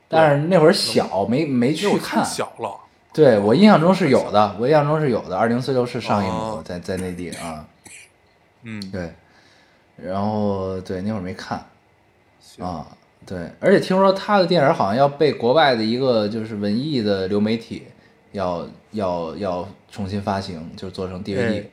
[0.09, 2.25] 但是那会儿小，没没去看。
[2.25, 2.71] 小了，
[3.13, 7.67] 对我印象中是有的，我印象中是有的，二零四六是上映过，哦在在内地啊。
[8.63, 9.13] 嗯，对，
[9.97, 11.65] 然后对那会儿没看。
[12.41, 12.65] 行。
[12.65, 12.87] 啊，
[13.27, 17.83] 对，而且听说他的电影好像要被国外的一个就是文艺的流媒体
[18.33, 21.65] 要要要重新发行，就做成 DVD、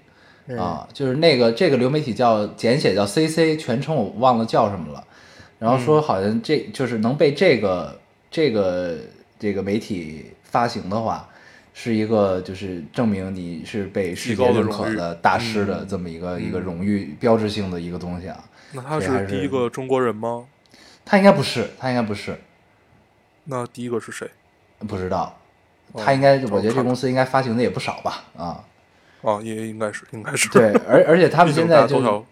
[0.48, 5.06] 嗯啊，就是那个这个流媒体叫简写叫 CC，全称我忘了叫什么了，
[5.60, 8.00] 然后嗯说好像这就是能被这个
[8.32, 8.98] 这个
[9.38, 11.30] 这个媒体发行的话。
[11.76, 18.44] 是一个，就是证明你是被世极界认可的大师的嗯这么一个、一个嗯荣誉标志性的一个东西啊。
[18.74, 20.46] 那他是第一个中国人吗？
[21.06, 22.40] 他应该不是，他应该不是，
[23.46, 24.30] 那第一个是谁？
[24.88, 25.38] 不知道。
[25.92, 28.24] 哦他应该，我觉得这公司应该发行的也不少吧？
[28.36, 28.64] 啊，
[29.22, 32.26] 啊，也应该是，应该是，对，而而且他们现在就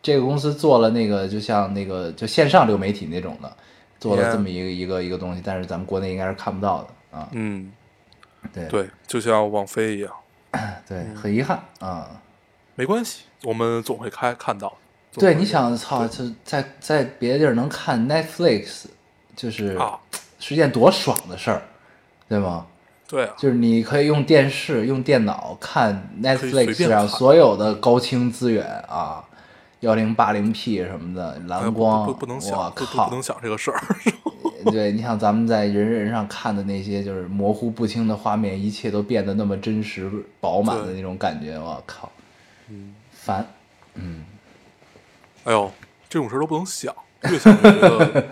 [0.00, 3.56] 这个公司做了那个，就像那个就线上流媒体那种的，
[3.98, 7.28] 做了这么一个一个一个东西，但是咱们国内应该是看不到的啊。
[7.32, 7.72] 嗯，
[8.52, 10.12] 对对，就像王菲一样，
[10.86, 12.20] 对，很遗憾啊。
[12.76, 14.76] 没关系，我们总会开看到。
[15.12, 18.86] 总对，你想，操，就在在别的地儿能看 Netflix，
[19.36, 19.98] 就是啊，
[20.40, 21.62] 是一件多爽的事儿，
[22.28, 22.66] 对吗？
[23.06, 29.22] 对啊，就是你可以用电视、用电脑看 Netflix 上所有的高清资源啊，
[29.80, 33.22] 幺零八零 P 什么的，蓝光，不不能我靠不能！
[33.22, 33.78] 想这个事儿。
[34.72, 42.10] 对你像咱们在人人上看的那些就是模糊不清的画面，一切都变得那么真实饱满的那种感觉，我靠，
[42.68, 43.46] 嗯，烦。
[43.94, 44.24] 嗯，
[45.44, 45.70] 哎呦，
[46.08, 46.94] 这种事儿都不能想，
[47.30, 48.24] 越想越觉得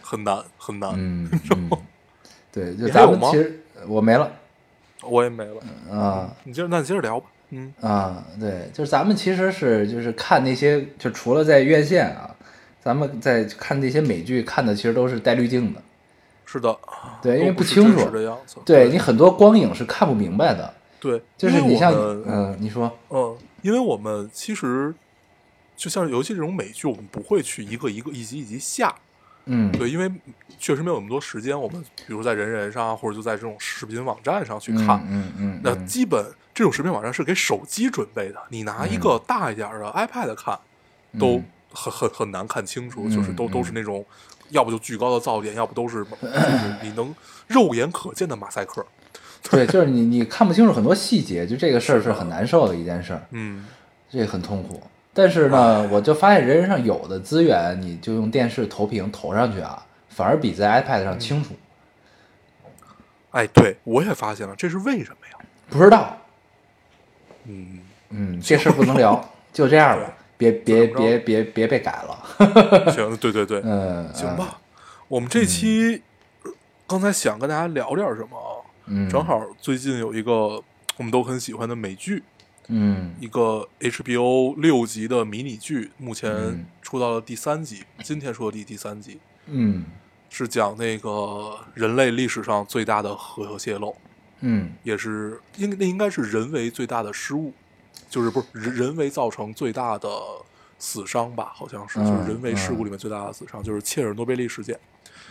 [0.00, 0.92] 很难 很难。
[0.96, 1.70] 嗯 嗯，
[2.52, 4.30] 对，就咱们其实我没了。
[5.02, 6.34] 我也没了，啊。
[6.44, 7.26] 你接着，那你接着聊吧。
[7.50, 12.34] 嗯，啊，对，就是咱们其实是就是看那些，就除了在院线啊，
[12.82, 15.80] 咱们在看那些美剧看的其实都是带滤镜的，
[16.44, 16.76] 是的，
[17.22, 18.10] 对，因为不清楚。
[18.64, 21.92] 对你很多光影是看不明白的，对，就是你像
[22.26, 22.90] 嗯，你说。
[23.10, 24.92] 嗯，因为我们其实
[25.76, 28.94] 就像尤其这种美剧，我们不会去一个一个一集一集下，
[29.44, 30.10] 嗯，对，因为
[30.58, 31.58] 确实没有那么多时间。
[31.60, 40.58] 我们比如在人人上啊，或者就在这种视频网站上去嗯看，嗯嗯，嗯那基本这种视频网站是给手机准备的，你拿一个大一点的 iPad 看，
[41.18, 44.04] 都嗯很很很难看清楚，嗯就是都都是那种。
[44.50, 47.12] 要不就巨高的噪点，要不都是就是你能
[47.48, 48.86] 肉眼可见的马赛克。
[49.50, 53.66] 对，就是你你看不清楚很多细节，就这个事儿是很难受的一件事儿，嗯，
[54.08, 54.80] 这个很痛苦。
[55.16, 61.54] 但是呢，我就发现人人上有的资源，你就用电视投屏投上去啊，反而比在 iPad 上清楚。
[63.30, 65.46] 哎，对我也发现了，这是为什么呀？
[65.70, 66.18] 不知道，
[67.44, 72.92] 嗯，嗯，这事儿不能聊， 就这样吧，别别别别别被改了。
[72.92, 74.60] 行， 对对对，嗯，行吧。
[75.08, 76.02] 我们这期
[76.42, 76.52] 呃
[76.86, 78.60] 刚才想跟大家聊点什么啊？
[78.84, 80.62] 嗯，正，好最近有一个
[80.98, 82.22] 我们都很喜欢的美剧，
[82.68, 83.14] 嗯。
[83.20, 86.66] 一个 HBO 六集的迷你剧，目前嗯。
[86.82, 89.84] 出到了第三集，今天出的第第三集，嗯。
[90.28, 93.94] 是讲那个人类历史上最大的核泄漏，
[94.40, 94.70] 嗯。
[94.82, 97.52] 也是应那应该是人为最大的失误，
[98.08, 100.08] 就是不是人人为造成最大的
[100.78, 101.52] 死伤吧？
[101.54, 104.78] 好像是，嗯就是人为事故里面最大的死伤，就是切尔诺贝利事件，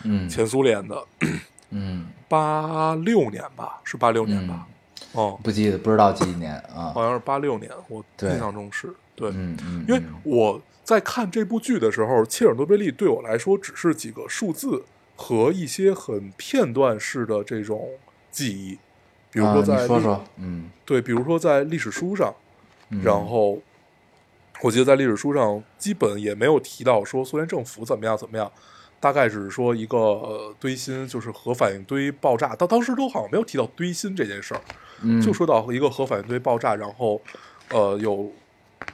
[0.04, 0.28] 嗯。
[0.28, 1.08] 前苏联的。
[1.72, 4.68] 嗯，八六年吧，是八六年吧？
[5.16, 6.92] 哦，不记得不知道几几年啊。
[6.94, 8.32] 好像是八六年，我对。
[8.32, 10.14] 印象中是对，嗯嗯，因为嗯。
[10.24, 14.84] 我在看这部剧的时候，切尔诺贝利对我来说只是几个数字
[15.16, 17.90] 和一些很片段式的这种
[18.30, 18.78] 记忆，
[19.32, 22.34] 比如啊说在说说，嗯，对，比如说在历史书上，
[22.90, 23.02] 嗯。
[23.02, 23.60] 然后
[24.62, 28.52] 我记得在历史书上基本也没有提到说苏联政府怎么样怎么样，
[29.00, 34.62] 大概只是说一个呃堆芯就是核反应堆爆炸，到当时都好像没有提到堆芯这件事儿，
[35.02, 37.22] 嗯，就说到一个核反应堆爆炸，然后
[37.70, 38.32] 呃有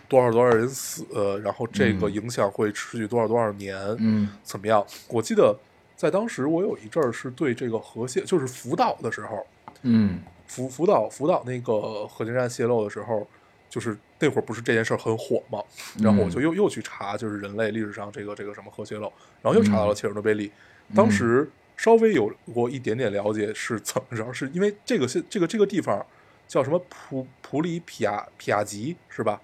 [0.08, 4.30] 多少多少人死，呃，然后这个影响会持续多少多少年，嗯。
[4.44, 4.86] 怎么样？
[5.08, 5.58] 我记得
[5.96, 9.46] 在当时我有一阵儿是对这个核泄，就是福岛的时候，
[9.84, 10.20] 嗯。
[10.48, 13.26] 福福岛福岛那个核电站泄漏的时候，
[13.70, 15.64] 就是那会儿不是这件事儿很火嘛，
[16.02, 19.10] 然后我就又又去查，就是人类历史上这个这个什么核泄漏，
[19.42, 20.52] 然后又查到了切尔诺贝利，
[20.94, 21.50] 当时
[21.82, 26.06] 稍微有过一点点了解是怎么着，是因为这个现这个这个地方
[26.48, 29.42] 叫什么普普里皮亚皮亚吉是吧？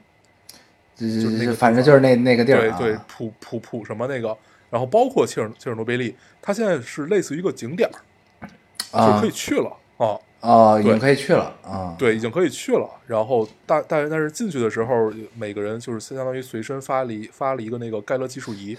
[0.95, 4.37] 就就是那个反正就是那那个地儿啊，对对，普普普什么那个，
[4.69, 8.45] 然后包括切尔切尔诺贝利，它现在是类似于一个景点儿，
[8.91, 10.19] 就可以去了啊。
[10.39, 12.87] 啊，已经可以去了啊，对，已经可以去了。
[13.07, 18.77] 然后大但但是进去的时候，每个人就是相当于随身发了一发了一个那个盖勒计数仪，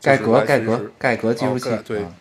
[0.00, 2.14] 盖格盖格盖格计数器对啊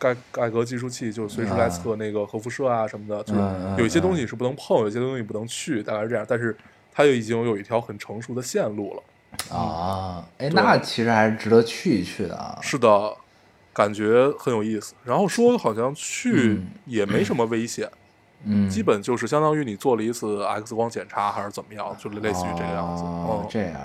[0.00, 3.22] 盖盖革计数器，就是随时来测那个核辐射啊什么的。
[3.22, 3.40] 就是
[3.78, 6.24] 有一些东西是不能碰，有些东西不能去，大概是这样。
[6.26, 6.56] 但是
[6.90, 9.02] 它就已经有一条很成熟的线路了。
[9.54, 12.58] 啊，哎，那其实还是值得去一去的啊。
[12.62, 13.14] 是的，
[13.72, 14.94] 感觉很有意思。
[15.04, 17.88] 然后说好像去嗯也没什么危险，
[18.44, 23.04] 嗯，基本就是相当于你做了一次 X 光检查还是怎么样，就类似于这个样子。
[23.04, 23.80] 嗯，哦这样，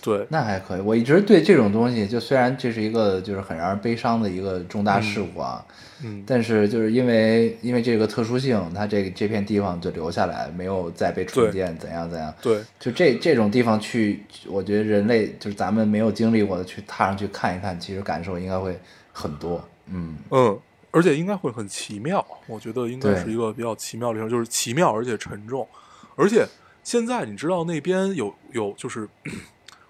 [0.00, 0.80] 对，那还可以。
[0.80, 5.64] 我一直对这种东西，就虽然这是一个就是很让人悲伤的一个重大事故啊，
[6.04, 12.32] 嗯，但是就是因为因为这个特殊性，它这个这片地方就留下来，没有再被重建，怎样怎样。
[12.40, 18.78] 对，就这这种地方去，我觉得人类就是咱们没有经历过的，去踏上去看一看，其实感受应该会
[19.12, 19.62] 很多。
[19.90, 20.58] 嗯嗯，
[20.90, 25.66] 而且应该会很奇妙，我觉得应该是一个比较奇妙的地方，就是奇妙而且沉重，
[26.14, 26.46] 而且
[26.84, 29.08] 现在你知道那边有有就是，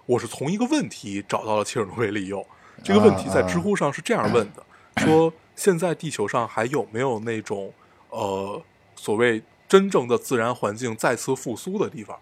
[0.09, 2.43] 我是从一个问题找到了切尔诺贝利铀，
[2.83, 4.65] 这个问题在啊知乎上是这样问的，
[5.03, 7.71] 说现在地球上还有没有那种
[8.09, 8.59] 呃
[8.95, 12.17] 所谓真正的自然环境再次复苏的地方？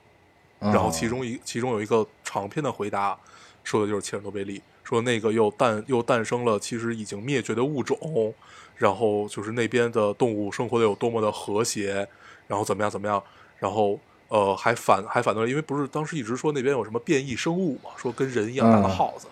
[0.59, 3.17] 嗯，然后其中一其中有一个长篇的回答，
[3.63, 8.33] 说的就是切尔诺贝利，说那个又诞又诞生了其实已经灭绝的物种，
[8.75, 12.05] 然后就是那边的动物生活的有多么的和谐，
[12.47, 13.23] 然后怎么样怎么样，
[13.59, 13.97] 然后
[14.29, 18.89] 呃还反还反对，因为不是当时一直说那边有什么变异生物嘛，说跟人一样大的嗯。
[18.89, 19.27] 耗子，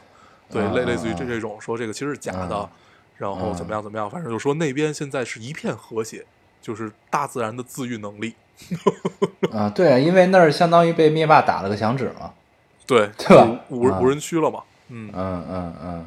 [0.49, 2.69] 对，类类似于这嗯这种说这个其实是假的，嗯。
[3.17, 6.25] 然后怎么样怎么样，反正就说那边现在是一片和谐，
[6.61, 8.35] 就是大自然的自愈能力，
[9.53, 12.33] 啊，对啊，因为那儿相当于被灭霸打了个响指嘛。
[12.85, 16.05] 对，对吧无无人区了嘛，嗯，嗯嗯嗯，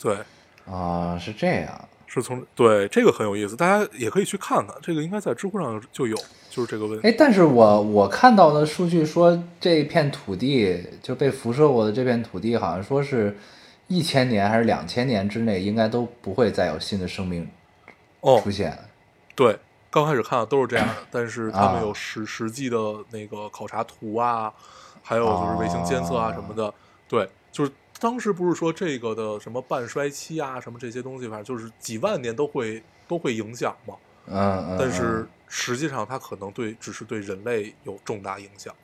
[0.00, 0.18] 对。
[0.66, 1.88] 啊，是这样。
[2.06, 6.16] 是从对这个很有意思，大家也可以去看看，这个应该在知乎上就有，
[6.54, 7.08] 就是这个问题。
[7.08, 13.36] 哎，但是我我看到的数据说，这片土地就被辐射过的这片土地，好像说是
[13.88, 17.50] 一千年还是两千年之内，应该都不会再有新的生命
[18.20, 18.78] 哦出，现。
[19.34, 19.58] 对，
[19.90, 22.78] 刚开始看的都是这样的，但是他们啊有实实际的
[23.10, 24.52] 那个考察图啊，
[25.02, 26.72] 还有就是卫星监测啊什么的。
[27.08, 33.94] 对，就是当时不是说这个的什么半衰期啊，什么这些东西，反正就是几万年都会都会影响嘛。
[34.26, 34.76] 嗯嗯。
[34.78, 38.74] 但是实际上它可能对只是对人类有重大影响，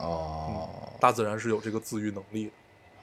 [0.00, 0.68] 嗯哦
[1.00, 2.50] 大自然是有这个自愈能力的。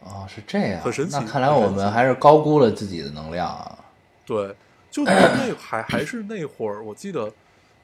[0.01, 0.81] 哦，是这样。
[0.81, 3.77] 很神奇那看来我们还是高估了自己的能量啊。
[4.25, 4.55] 对，
[4.89, 7.31] 就那那还 还是那会儿，我记得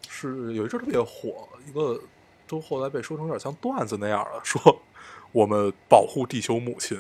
[0.10, 1.99] 是有一阵特别火，一个
[2.47, 4.82] 都后来被说成有点像段子那样了，说
[5.32, 6.99] 我们保护地球母亲，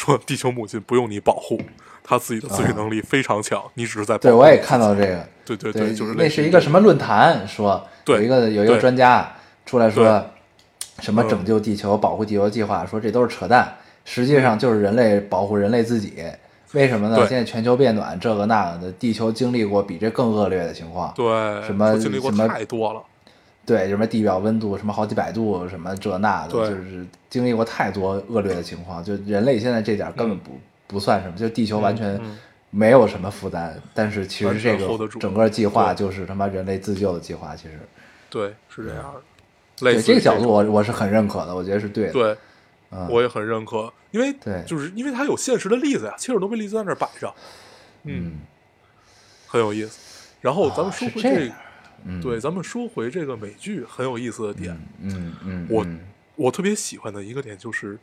[0.00, 1.60] 说地球母亲不用你保护，
[2.02, 5.26] 她自己的自愈能力非常强，你只是在对，我也看到这个。
[5.44, 9.30] 对对对，就是那是一个什么论坛说，有一个有一个专家
[9.66, 10.24] 出来说
[11.00, 16.14] 什么嗯拯救地球、保护地球计划，说这都是扯淡，实际上就是人类保护人类自己。
[16.72, 17.16] 为什么呢？
[17.28, 21.12] 现在全球变暖，这个那个的，地球经历过比这更恶劣的情况。
[21.16, 21.26] 对
[21.62, 23.02] 什么经历过太多了，
[23.70, 29.02] 对，什么地表温度什么好几百度，什么这那的，就是经历过太多恶劣的情况。
[29.04, 30.58] 就人类现在这点根本不、
[30.88, 32.36] 不算什么，就地球完全嗯
[32.70, 33.80] 没有什么负担。
[33.94, 37.54] 但是其实这个整个计划就是他妈人类自救的计划。
[37.54, 37.78] 其实
[38.28, 39.20] 对，是这样的。
[39.86, 42.12] 类对似这个角度我，我是很认可的，我觉得是对的。
[42.12, 42.36] 对，
[42.90, 47.32] 嗯，我也很认可，因为对就是因为它有现实的例子呀，切尔诺贝利就在那儿摆着，
[48.02, 48.40] 嗯
[49.46, 50.26] 很有意思。
[50.40, 51.54] 然后咱们啊说回这样这个，
[52.04, 56.00] 嗯，对，咱们说回这个美剧很有意思的点，嗯嗯，我嗯
[56.36, 57.98] 我特别喜欢的一个点就是，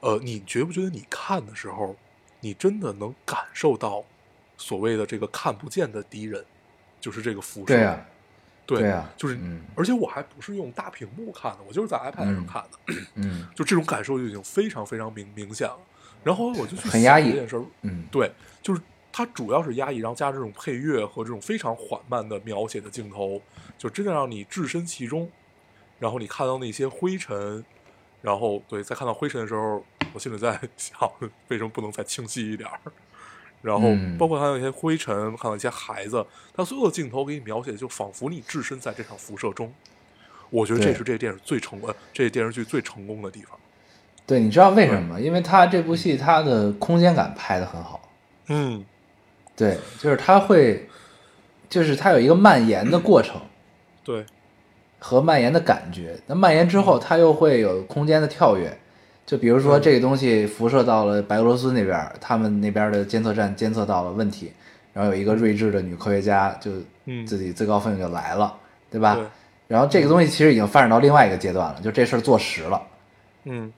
[0.00, 1.96] 呃，你觉不觉得你看的时候，
[2.40, 4.04] 你真的能感受到
[4.56, 6.44] 所谓的这个看不见的敌人，
[7.00, 7.66] 就是这个辐射？
[7.66, 8.06] 对呀、
[8.66, 15.78] 对对啊就是，嗯而且我还不是用大屏幕看的，我就是在 iPad 上嗯看的，嗯就这种感受就已经非常非常明明显了。
[16.24, 18.30] 然后我就去很压抑想这件事儿，嗯对，
[18.60, 18.80] 就是
[19.12, 23.40] 它主要是压抑，然后加这种配乐和这种非常缓慢的描写的镜头，
[23.76, 25.28] 就真的让你置身其中。
[25.98, 27.64] 然后你看到那些灰尘，
[28.22, 31.10] 然后对，在看到灰尘的时候，我心里在 想，
[31.48, 32.78] 为什么不能再清晰一点儿？
[33.60, 39.72] 然后嗯包括看到一些灰尘，看到一些孩子，他所有的镜头给你描写，就仿佛你置身在这场辐射中。
[40.50, 43.58] 我觉得这是这个电影最成功，呃这个电视剧最成功的地方。
[44.24, 45.20] 对，你知道为什么吗？
[45.20, 48.08] 因为它这部戏它的空间感拍的很好，
[48.46, 48.84] 嗯，
[49.58, 50.88] 对，就是它会，
[51.68, 53.40] 就是它有一个蔓延的过程
[54.04, 54.24] 对，
[55.00, 56.16] 和蔓延的感觉。
[56.26, 58.78] 那蔓延之后，它又会有空间的跳跃，
[59.26, 59.82] 就比如说嗯。
[59.82, 64.52] 这个东西辐射到了白俄罗斯那边，他们那边的监测站监测到了问题，
[64.92, 66.70] 然后有一个睿智的女科学家就
[67.06, 67.26] 嗯。
[67.26, 68.56] 自己自告奋勇就来了，
[68.90, 69.16] 对吧？
[69.16, 69.26] 对，
[69.66, 72.80] 然后这个东西其实已经发展到另外一个阶段了，就这事儿坐实了，
[73.44, 73.72] 嗯，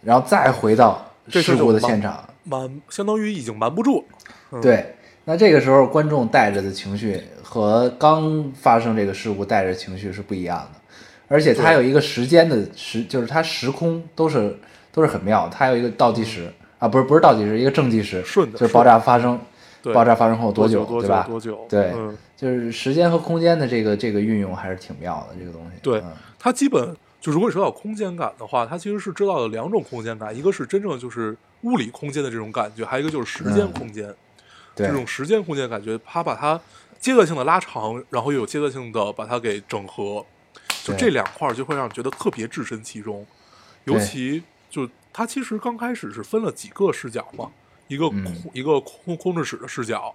[0.00, 4.04] 然后再回到事故的现场，瞒相当于已经瞒不住
[4.62, 4.94] 对，
[5.24, 10.80] 那这个时候观众带着的情绪和刚发生这个事故带着情绪是不一样的，
[11.28, 14.56] 而且它有一个时间的时，就是它时空都是
[14.92, 19.40] 都是很妙，它有一个倒计时、啊，不是不是倒计时，一个正计时，嗯顺的就是爆炸发生，
[19.94, 21.24] 爆炸发生后，多久对吧？
[21.26, 21.66] 多久？
[21.68, 25.78] 对嗯，就是时间和空间的这个这个运用还是挺妙的，这个东西。
[25.82, 34.04] 对嗯它基本就如果你说到空间感的话，它其实是知道了两种空间感，一个是真正就是物理空间的这种感觉，还有一个就是时间嗯空间。
[34.04, 34.14] 对
[34.74, 36.60] 这种时间空间感觉，它把它
[36.98, 40.24] 阶段性的拉长，然后又有阶段性的把它给整合，
[40.82, 43.26] 就这两块儿就会让你觉得特别置身其中。
[43.84, 47.50] 尤其就它其实刚开始是分了几个视角嘛，
[47.88, 50.14] 一个空、嗯一个控控制室的视角，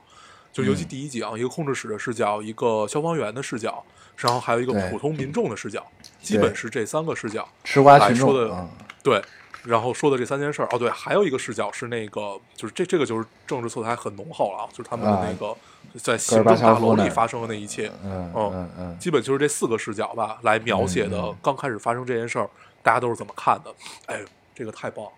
[0.51, 0.88] 就尤其嗯。
[0.88, 3.84] 第一集啊，一个控制室的视角，一个消防员的视角，
[4.18, 5.86] 然后还有一个普通民众的视角，
[6.22, 7.47] 基本是这三个视角。
[7.64, 8.70] 吃瓜群众来说的嗯。
[9.01, 9.24] 对，
[9.64, 15.55] 然后说的这三件事儿，哦，对，还有一个视角是那个，就是这这个就是政治色彩很浓厚了啊，就是他们的那个、
[15.99, 22.49] 在行政大楼里发生的那一切，嗯哦嗯嗯，基本就是这四个视角吧，来描写的刚开始发生这件事儿，
[22.82, 23.74] 大家都是怎么看的？
[24.05, 24.22] 哎，
[24.55, 25.12] 这个太棒了，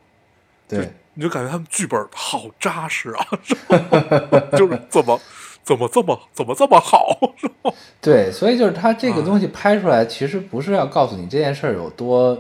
[0.67, 3.27] 对，你就感觉他们剧本好扎实啊，
[4.57, 5.19] 就是怎么
[5.63, 7.49] 怎么这么怎么这么好，是
[8.01, 12.35] 对，所以就是他这个啊东西拍出来，其实不是要告诉你这件事儿有多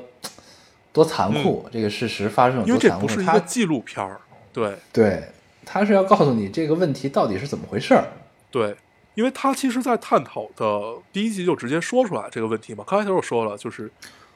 [0.93, 3.07] 多残酷，这个事实发生因为多残酷。
[3.07, 4.19] 这不是一个纪录片儿，
[4.51, 5.23] 对对，
[5.65, 8.05] 他是要告诉你这个问题到底是怎么回事儿。
[8.49, 8.75] 对，
[9.13, 12.83] 因为他其实，在探讨的第一集就直接说出来这个问题嘛。
[12.85, 13.89] 刚开头我说了，就是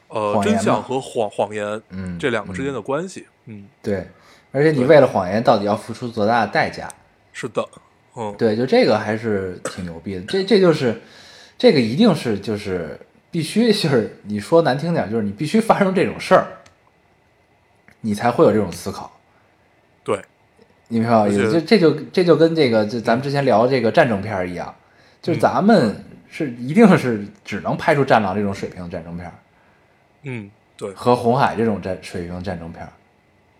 [0.08, 4.06] 呃，真相和谎谎言，嗯这两个之间的关系，嗯，对，
[4.52, 6.88] 而且你为了谎言到底要付出多大的代价？
[7.32, 7.62] 是的，
[8.14, 10.22] 嗯，对，就这个还是挺牛逼的。
[10.22, 11.02] 这这就是
[11.58, 12.98] 这个一定是就是
[13.30, 16.46] 必须就是你说难听点，就是你必须发生这种事儿，
[18.00, 19.10] 你才会有这种思考。
[20.04, 20.20] 对，
[20.88, 21.52] 你明白我意思？
[21.52, 24.74] 这这就这就跟这个就咱们之前聊这个战争片儿一样，
[25.20, 29.32] 就是咱们是一定是只能拍出《战狼》这种水平的战争片儿
[30.22, 32.92] 嗯，对和《红海》这种战水平战争片儿，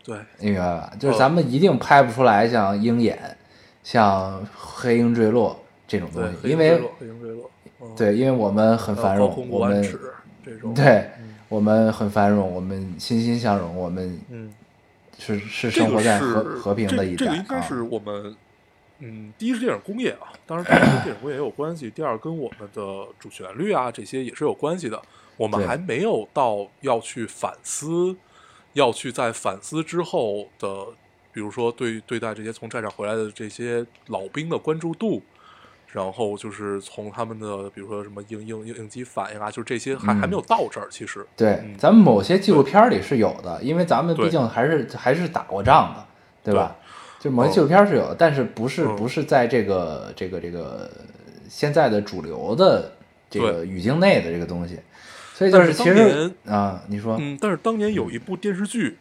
[0.05, 0.93] 对，你明白吧？
[0.99, 3.17] 就是呃咱们一定拍不出来像《鹰眼》、
[3.83, 6.81] 像《黑鹰坠落》这种东，西，因为
[7.97, 9.83] 对，因为我们很呃繁荣，我们
[10.75, 14.53] 对嗯我们很繁荣，我们欣欣向荣，我们嗯，
[15.19, 18.37] 是是生活在和和平的一代这，这个应该啊是我们。
[18.99, 21.91] 嗯，第一是电影工业啊，当然跟电影工业也有关系。
[21.91, 24.99] 第二跟我们的主旋律啊这些也是有关系的。
[25.37, 28.17] 我们还没有到要去反思，
[28.73, 30.87] 要去在反思之后的，
[31.31, 35.21] 比如说对对待这些从战场回来的这些老兵的关注度，
[35.97, 40.87] 然后就是从他们的比如说什么应应应应激反应啊，就这些还、还没有到这儿。
[40.91, 46.07] 其实，对嗯，咱们某些纪录片里是有的，因为咱们毕竟还是还是打过仗的，
[46.45, 46.77] 对吧？
[47.19, 50.91] 就某些纪录片是有的，但是不是嗯不是在这个这个这个
[51.49, 52.93] 现在的主流的
[53.31, 54.79] 这个语境内的这个东西，
[55.33, 58.99] 所以就但是其实啊，你说嗯，但是当年有一部电视剧，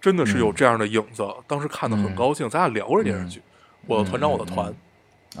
[0.00, 2.48] 真的是有这样的影子，当时看的很高兴。
[2.48, 3.42] 咱俩聊过这电视剧，
[3.86, 4.74] 我的团长，我的团》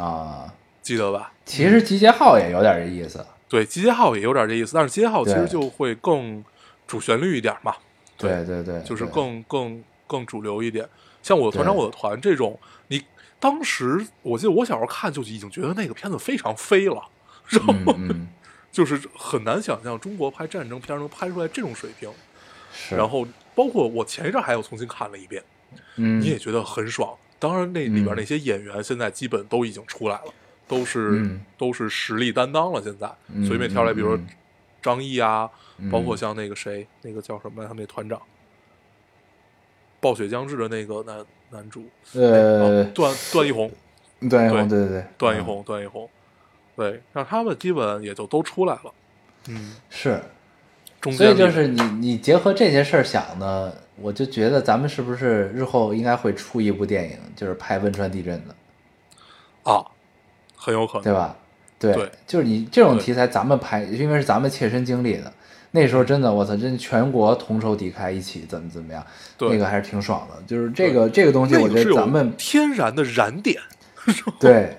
[0.00, 0.52] 啊，
[0.88, 1.30] 记得吧？
[1.44, 6.42] 其实集结号也有点这意思，对，集结号也有点这意思，但是集结号其实就会更
[6.86, 7.74] 主旋律一点嘛，
[8.16, 10.88] 对对对，就是更更更主流一点。
[11.22, 13.02] 像我的团长，我的团这种，你
[13.38, 17.02] 当时我记得我小时候看就已经觉得那个片子非常飞了，
[17.50, 18.28] 然后嗯嗯
[18.72, 22.10] 就是很难想象中国拍战争片能拍出来这种水平。
[22.72, 25.42] 是，然后包括我前一阵还有重新看了一遍，
[25.96, 27.14] 嗯你也觉得很爽。
[27.38, 30.32] 当然，那里边嗯那些演员现在基本都已经出来了。
[30.68, 31.40] 都是、嗯。
[31.56, 32.80] 都是实力担当了。
[32.80, 33.10] 现在。
[33.34, 34.24] 嗯随便挑来，比如说
[34.80, 35.90] 张译啊，嗯。
[35.90, 38.20] 包括像那个谁，那个叫什么他们那团长，
[40.00, 43.70] 暴雪将至的那个男男主，呃啊，段段奕宏，
[44.28, 46.08] 段奕宏，对对对，嗯段奕宏，段奕宏，
[46.76, 48.92] 对，让他们基本也就都出来了。
[49.48, 50.20] 嗯，是，
[51.00, 58.54] 中间所以就是你你结合这些事儿想呢，我就觉得咱们是不是日后应该会出一部电影，就是拍汶川地震的，
[59.72, 59.82] 啊，
[60.58, 61.36] 很有可能，对吧？
[61.78, 65.32] 对，对就是你这种题材，咱们拍，因为是咱们切身经历的。
[65.70, 69.04] 那时候真的，我操，真全国同仇敌忾，一起怎么怎么样，
[69.38, 70.42] 那个还是挺爽的。
[70.46, 73.60] 就是这个这个东西，我觉得咱们天然的燃点。
[74.40, 74.78] 对，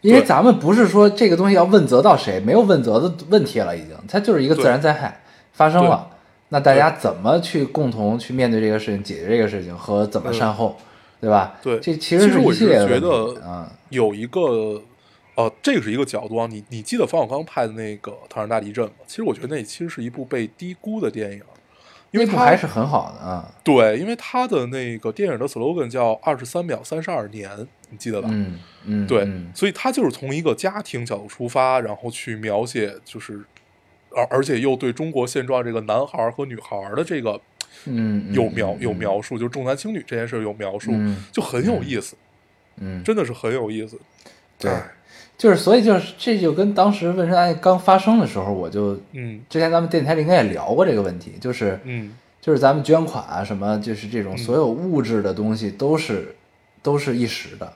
[0.00, 5.20] 因为咱们不是说这个东西要问责到谁，没有问责的问题了，已经，它就是一个自然灾害
[5.52, 6.08] 发生了。
[6.50, 10.78] 那大家怎么去共同去面对这个事情，解决这个事情和怎么善后，
[11.20, 11.54] 对吧？
[11.60, 13.70] 对这其实是一系列的问觉得题啊。
[13.90, 14.80] 有一个，
[15.38, 16.48] 呃，这个是一个角度啊。
[16.50, 18.94] 你你记得冯小刚拍的那个《唐山大地震》吗？
[19.06, 21.40] 其实我觉得那其实是一部被低估的电影，
[22.10, 23.48] 因为它还是很好的啊。
[23.62, 27.48] 对，因为他的那个电影的 slogan 叫“二十三秒三十二年”，
[27.88, 28.28] 你记得吧？
[28.32, 33.44] 嗯嗯，对，嗯所以他就是从一个家庭角度出发，然后去描写，就是
[34.10, 37.40] 而而且又对中国现状这个男孩和女孩的这个
[37.84, 42.16] 嗯嗯有描嗯有描述，就是重男轻女这件事有描述，嗯就很有意思，
[42.78, 43.96] 嗯，真的是很有意思。
[44.58, 44.90] 对哎，
[45.38, 56.34] 就是所以就是这就跟当时汶川案刚发生的时候，我就嗯之前咱们电台里应该也聊过这个问题，就是嗯，就是咱们捐款啊什么，就是这种嗯所有物质的东西都是
[56.82, 57.72] 都是一时的，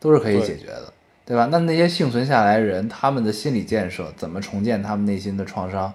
[0.00, 0.90] 都是可以解决的，
[1.26, 1.46] 对吧？
[1.52, 5.92] 那那些幸存下来的人，他们的心理建设，怎么重建他们内心的创伤，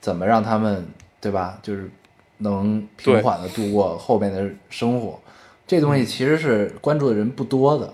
[0.00, 0.86] 怎么让他们，
[1.20, 1.58] 对吧？
[1.62, 1.90] 就是
[2.38, 5.18] 能平缓的度过后面的生活，
[5.66, 7.92] 这东西其实是关注的人不多的，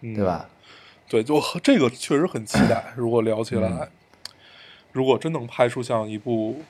[0.00, 0.24] 嗯对？
[0.24, 0.44] 吧？
[1.08, 2.92] 对，就这个确实很期待。
[2.96, 3.88] 如果聊起来，嗯
[4.90, 6.62] 如果真能拍出像一部，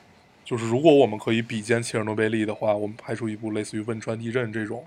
[0.43, 4.83] 就是如果我们可以比肩切尔诺贝利的话，我们拍出一部类似于汶川地震这种，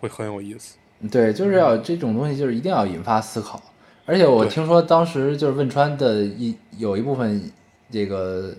[0.00, 0.76] 会很有意思。
[1.10, 3.60] 对，就是要这种东西，就是一定要引发思考。
[4.04, 7.50] 而且我听说当时就是汶川的一有一部分
[7.90, 8.54] 这个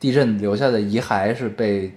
[0.00, 1.92] 地震留下的遗骸是被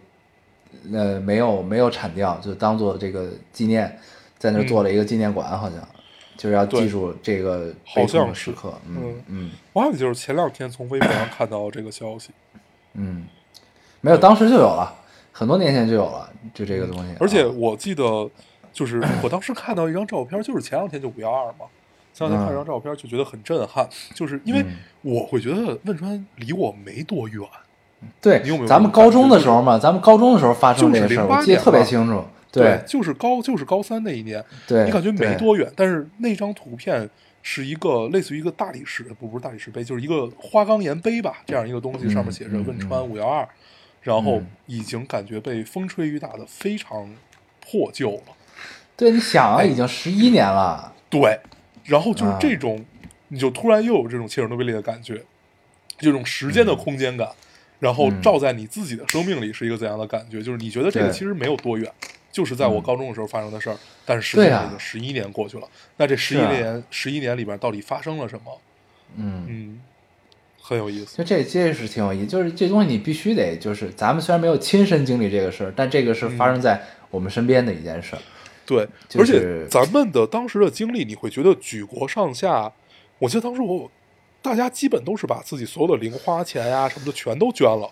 [0.91, 3.97] 呃没有没有铲掉，就当做这个纪念，
[4.37, 5.79] 在那儿嗯做了一个纪念馆，好像
[6.37, 8.73] 就是要记住这个好悲痛像时刻。
[8.87, 12.31] 嗯嗯嗯我好像就是前两天从微博上看到这个消息，
[12.93, 13.25] 嗯，
[14.01, 14.93] 没有，当时就有了，
[15.31, 17.15] 很多年前就有了，就这个东西。
[17.19, 18.29] 而且啊我记得，
[18.71, 21.65] 就是 我当时看到一张照片，就是前两天就五幺二嘛，
[22.13, 27.41] 前两天看这张照片就觉得很震撼，就是因为嗯我会觉得汶川离我没多远，
[28.21, 32.23] 对咱们高中的时候嘛，咱们高中的时候发生这个事儿，我记得特别清楚。
[32.61, 37.09] 对，就是高就是高三那一年，对，你感觉没多远，但是那张图片
[37.41, 43.47] 是一个类似于一个大理石，不不是大理石碑，就是一个花岗岩碑吧，这样一个东西，嗯上面写着嗯汶川五幺二，
[44.01, 44.47] 然后嗯。
[44.67, 47.13] 已经感觉被风吹雨打的非常
[47.59, 48.33] 破旧了。
[48.95, 51.39] 对，你想啊，哎已经十一年了，对，
[51.83, 52.37] 然后就是啊。
[52.39, 52.85] 这种，
[53.29, 55.23] 你就突然又有这种切尔诺贝利的感觉，
[55.97, 57.27] 这种时间的空间感，
[57.79, 58.21] 然后嗯。
[58.21, 60.41] 照在你自己的生命里是一个怎样的感觉？
[60.41, 61.91] 就是你觉得这个其实没有多远，
[62.33, 65.67] 就是在我嗯高中的时候发生的事儿，但是实际上已经十一年过去了。
[65.97, 68.59] 那这十一年，十一年里边到底发生了什么？
[69.15, 69.81] 嗯，嗯，
[70.59, 71.15] 很有意思。
[71.15, 76.81] 就这这是挺有意思，就是这东西你必须得，就是咱们虽然没有亲身经历这个事儿，但这个是发生在
[77.11, 78.21] 我们身边的一件事儿。
[78.65, 82.71] 对，就而且咱们的当时的经历，你会觉得举国上下，
[83.19, 83.91] 我记得当时我
[84.41, 87.87] 大家基本都是把自己所有的零花钱呀、什么的全都捐了。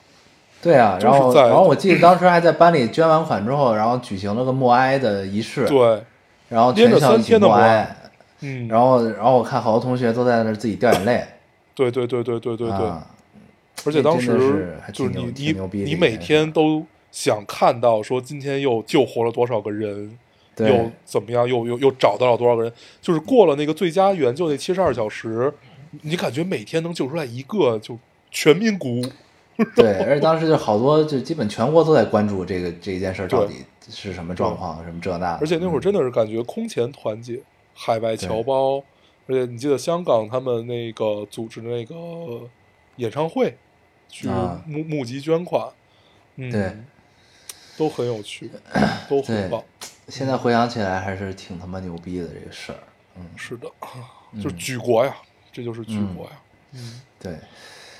[0.62, 6.04] 对啊，然后然后我记得当时还在班里捐完款之后，然后举行了个默哀的仪式，对，
[6.50, 7.98] 然后全校一起三天的默默哀哀，
[8.42, 11.26] 嗯，然后然后我看好多同学都在那自己掉眼泪，
[11.74, 13.08] 对对对对对对对，啊
[13.86, 20.16] 而且当时就是你你你每天都想看到说今天又救活了多少个人，
[20.56, 25.52] 对又怎么样，又又又找到了多少个人，就是过了那个最佳援救那七十二小时，
[26.04, 27.98] 你感觉每天能救出来一个，就
[28.30, 29.06] 全民鼓舞。
[29.76, 35.38] 对，而且当时就好多，就基本全国都在关注这个这一件事到底是什么状况，什么这那的。
[35.40, 37.42] 而且那会儿嗯真的是感觉空前团结，
[37.74, 38.78] 海外侨胞，
[39.28, 42.50] 而且你记得香港他们那个组织的那个
[42.96, 43.56] 演唱会，
[44.10, 45.70] 去啊募募集捐款，
[46.38, 46.76] 嗯，对，
[47.78, 48.50] 都很有趣，
[49.08, 49.64] 都很棒。
[50.08, 52.80] 现在回想起来还是挺他妈牛逼的这个事儿。
[53.16, 53.70] 嗯，是的，
[54.42, 55.16] 就是举国呀，
[55.52, 56.32] 这就是举国呀。
[56.74, 57.38] 嗯对，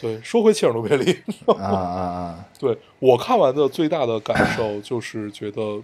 [0.02, 5.80] 对，说回切尔诺贝利， 啊啊啊，对我看完的最大的感受 就是觉得，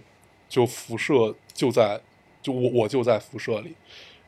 [0.48, 2.00] 就辐射就在，
[2.42, 3.74] 就我我就在辐射里，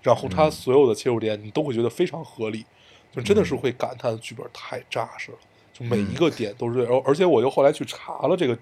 [0.00, 2.64] 然后它所有的切入点你都会觉得非常合理，
[3.12, 5.38] 就真的是会感叹剧本太扎实了，
[5.72, 6.86] 就每一个点都是对。
[6.86, 8.56] 而而且我又后来去查了这个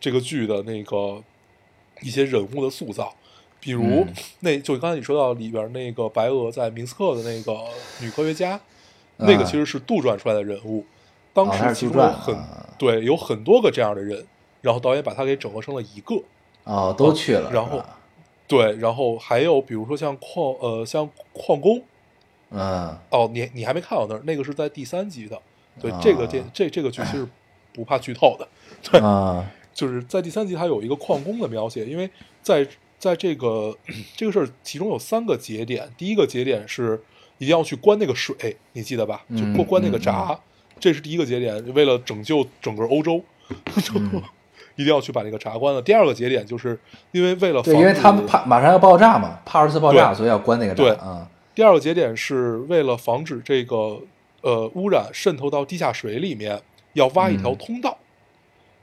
[0.00, 1.22] 这个剧的那个
[2.00, 3.14] 一些人物的塑造，
[3.60, 4.12] 比如、嗯。
[4.40, 7.56] 那就刚才你说到里边那个白俄在明斯克的那个
[8.00, 8.60] 女科学家，
[9.16, 10.84] 那个嗯其实是杜撰出来的人物。
[11.32, 14.26] 当时其中有很、啊对有很多个这样的人，
[14.60, 16.16] 然后导演把他给整合成了一个。
[16.64, 17.80] 哦，都去了，然后
[18.48, 21.80] 对，然后还有比如说像矿呃像矿工
[22.50, 25.40] 嗯哦，你你还没看到那儿，那个是在第三集的。
[25.80, 27.26] 对，啊这个电这这个剧其实
[27.72, 28.48] 不怕剧透的，
[28.82, 32.10] 对，啊就是在第三集它有一个矿工的描写，因为
[32.42, 32.66] 在
[32.98, 33.76] 在这个
[34.16, 37.00] 这个事儿其中有三个节点，第一个节点是
[37.42, 39.20] 一定要去关那个水，你记得吧？
[39.30, 40.38] 就嗯过关那个嗯闸，
[40.78, 43.20] 这是第一个节点，为了拯救整个欧洲，
[44.76, 45.82] 一定要去把那个闸关了。
[45.82, 46.78] 第二个节点就是
[47.10, 51.28] 因为为了对，防止因为他们怕马上要爆炸嘛，怕二次爆炸，所以要关那个对闸啊。
[51.52, 54.00] 第二个节点是为了防止这个
[54.42, 56.62] 呃污染渗透到地下水里面，
[56.92, 57.58] 要挖一条嗯。
[57.58, 57.98] 通道，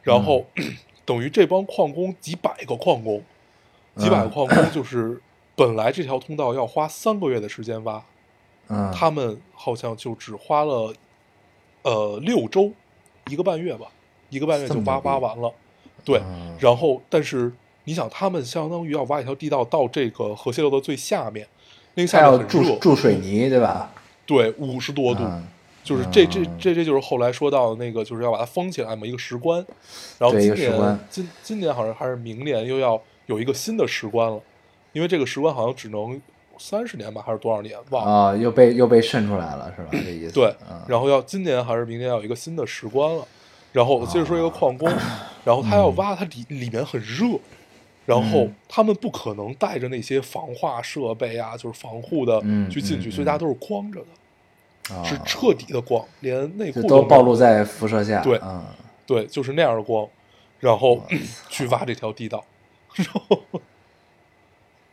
[0.04, 0.46] 然后、
[1.06, 3.24] 等于这帮矿工几百个矿工，
[3.96, 4.30] 几百个嗯。
[4.32, 5.22] 矿工就是
[5.56, 8.04] 本来这条通道要花三个月的时间挖，
[8.70, 10.94] 嗯，他们好像就只花了
[11.84, 12.72] 呃六周，
[13.30, 13.88] 一个半月吧，
[14.30, 15.52] 一个半月就挖挖完了，
[16.06, 16.56] 对，嗯。
[16.60, 17.52] 然后但是
[17.84, 21.48] 你想，他们相当于要挖一条地道到这个核泄漏的最下面，
[21.96, 23.92] 那个下面很热，注注水泥，对吧？
[24.26, 25.48] 对，五十多度，嗯。
[25.82, 29.66] 就是这这嗯这这就是后来说到的那个，就是要把它封起来嘛，一个石棺。
[30.20, 34.40] 然后今年今今年好像还是明年又要有一个新的石棺了，
[34.92, 36.22] 因为这个石棺好像只能
[36.60, 38.12] 三十年吧，还是多少年忘了。
[38.12, 39.88] 啊，又被又被渗出来了，是吧？
[39.92, 40.34] 这意思。
[40.34, 43.26] 对嗯，然后要今年还是明年要有一个新的石棺了。
[43.72, 44.90] 然后我接着说一个矿工，
[45.46, 47.40] 然后他嗯要挖，它里里面很热，
[48.06, 54.08] 然后他们不可能带着那些防化设备啊，就是防护的嗯去进去，嗯所以大家都是光着的。
[54.96, 58.24] 啊是彻底的光，连内裤就都暴露在辐射下。
[58.24, 58.66] 对嗯，
[59.06, 60.08] 对，就是那样的光，
[60.60, 61.04] 然后
[61.48, 62.44] 去挖这条地道，
[62.96, 63.40] 然后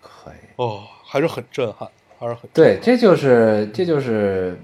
[0.03, 0.37] 可以。
[0.57, 0.85] 哦，
[1.17, 1.89] 还是很震撼，
[2.19, 4.55] 还是很对，这就是这就是，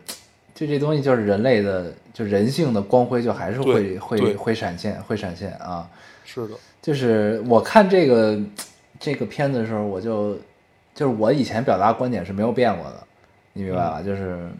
[0.55, 5.89] 就这东西就是人类的，就人性的光辉，就还是会会会闪现，会闪现啊。
[6.27, 8.39] 是的，就是我看这个
[9.01, 10.35] 这个片子的时候，我就
[10.95, 13.03] 就是我以前表达观点是没有变过的，
[13.55, 14.03] 你明白吧？
[14.03, 14.51] 就是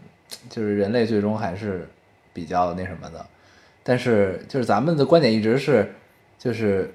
[0.49, 1.87] 就是人类最终还是
[2.33, 3.23] 比较那什么的，
[3.83, 5.93] 但是就是咱们的观点一直是
[6.39, 6.91] 就是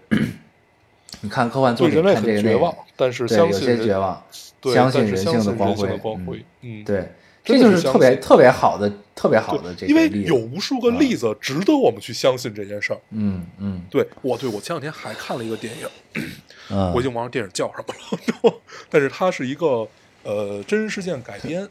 [1.20, 4.22] 你看科幻作品对人类看这个绝望，但是相信绝望，
[4.60, 7.12] 对相信是人性的光辉，的光辉，嗯，嗯，对，
[7.44, 13.00] 这就是特别特别好的特别好的这个因为有无数个例子值得我们去相信这件事儿。
[13.10, 15.88] 嗯嗯对，我对我前两天还看了一个电影，
[16.70, 17.94] 嗯， 我已经忘了电影叫什么
[18.48, 18.54] 了，
[18.88, 19.88] 但是它是一个
[20.22, 21.68] 呃真实事件改编，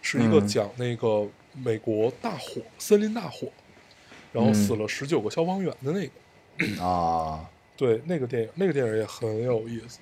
[0.00, 3.48] 是一个嗯讲那个美国大火，森林大火，
[4.32, 6.12] 然后嗯死了十九个消防员的那个。
[6.82, 7.44] 啊
[7.78, 10.00] 对，那个电影，那个电影也很有意思，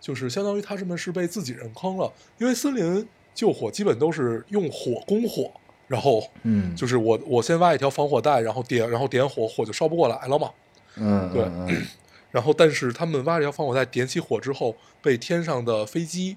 [0.00, 5.50] 就是相当于他们是被自己人坑了，因为森林救火基本都是用火攻火，
[5.88, 10.50] 然后嗯就是我我先挖一条防火带，然后点然后点火，火就烧不过来了嘛。
[10.96, 11.42] 嗯对
[12.30, 16.36] 然后但是他们挖这条防火带点起火之后，被天上的飞机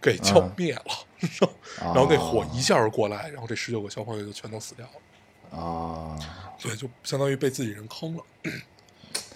[0.00, 0.84] 给浇嗯灭了，
[1.78, 6.18] 然后那火哦一下过来，然后这十九个消防员就全都死掉了，啊，
[6.60, 8.22] 对，就相当于被自己人坑了。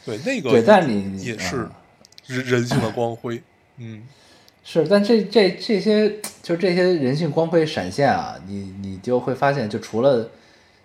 [0.06, 1.72] 对，那个对，但你也是啊
[2.26, 3.42] 人人性的光辉，
[3.76, 4.02] 嗯。
[4.68, 10.28] 是，但这这这些就这些人性光辉闪现啊，你你就会发现，就除了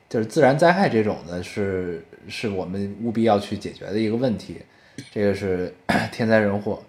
[0.07, 4.57] 就是自然灾害这种的是是我们务必要去解决的一个问题，
[5.11, 5.73] 这个是
[6.13, 6.83] 天灾人祸。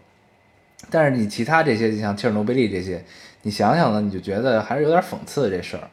[0.91, 3.03] 但是你其他这些，就像切尔诺贝利这些，
[3.41, 5.89] 你想想呢，你就觉得还是有点讽刺这事儿，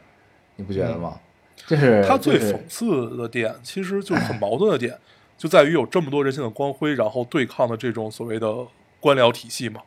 [0.57, 1.17] 你不觉得吗？
[1.65, 4.97] 就是他最讽刺的点，其实就是很矛盾的点，
[5.39, 8.53] 就在于有这么多人性的光辉，然后对抗的这种所谓的
[8.99, 9.81] 官僚体系嘛。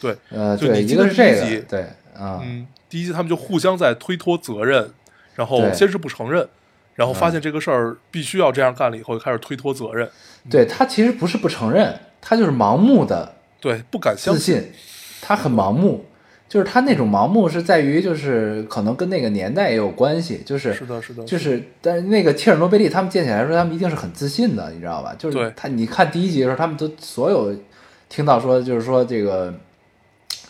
[0.00, 1.80] 对，呃，就你记得个是这一集，对，
[2.14, 4.92] 啊，嗯，第一集他们就互相在推脱责任，
[5.34, 6.46] 然后先是不承认，
[6.94, 10.06] 然后发现这个事儿必须要这样干了以后，就开始推脱责任，
[10.50, 14.70] 对他其实不是不承认，他就是盲目的对，不敢相自信，
[15.22, 16.04] 他很盲目，
[16.48, 25.14] 就是他那种盲目是在于，就是可能跟那个年代也有关系，就是是的，是的，就是，但是那个切尔诺贝利他们建起来的时候，他们一定是很自信的，你知道吧？
[25.18, 27.52] 就是他，你看第一集的时候，他们都所有
[28.08, 29.52] 听到说，就是说这个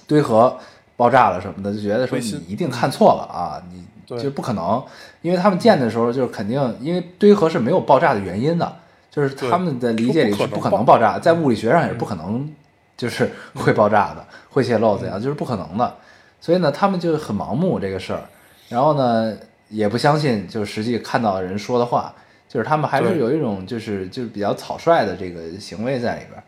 [0.07, 0.55] 堆核
[0.97, 4.83] 爆炸了什么的，就觉得说你一定看错了啊，你对就不可能，
[5.23, 8.77] 因为他们建的时候就是肯定，因为堆核是没有爆炸的原因的，
[9.11, 12.53] 就是他们的理解里是不可能爆炸，在物理学上也是不可能，
[12.97, 15.97] 就是会爆炸的，会泄漏怎样，就是不可能的。
[16.41, 18.23] 所以呢，他们就很盲目这个事儿。
[18.69, 19.37] 然后呢，
[19.69, 22.15] 也不相信就是实际看到的人说的话，
[22.49, 26.43] 就是他们还是有一种就是就是比较草率的这个行为在里边儿。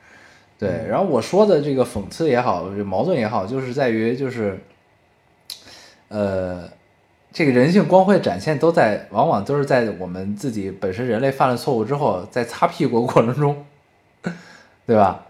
[0.59, 4.59] 对，嗯然后我说的这个讽刺也好，这矛盾也好，就是在于就是，
[6.09, 6.69] 呃，
[7.33, 13.67] 这个人性光辉展现都在，往往都是在我们自己本身人类犯了错误之后，在擦屁股过程中，
[14.87, 15.27] 对吧？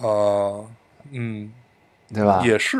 [0.00, 0.64] 啊，
[1.12, 1.52] 嗯，
[2.12, 2.42] 对吧？
[2.44, 2.78] 也是，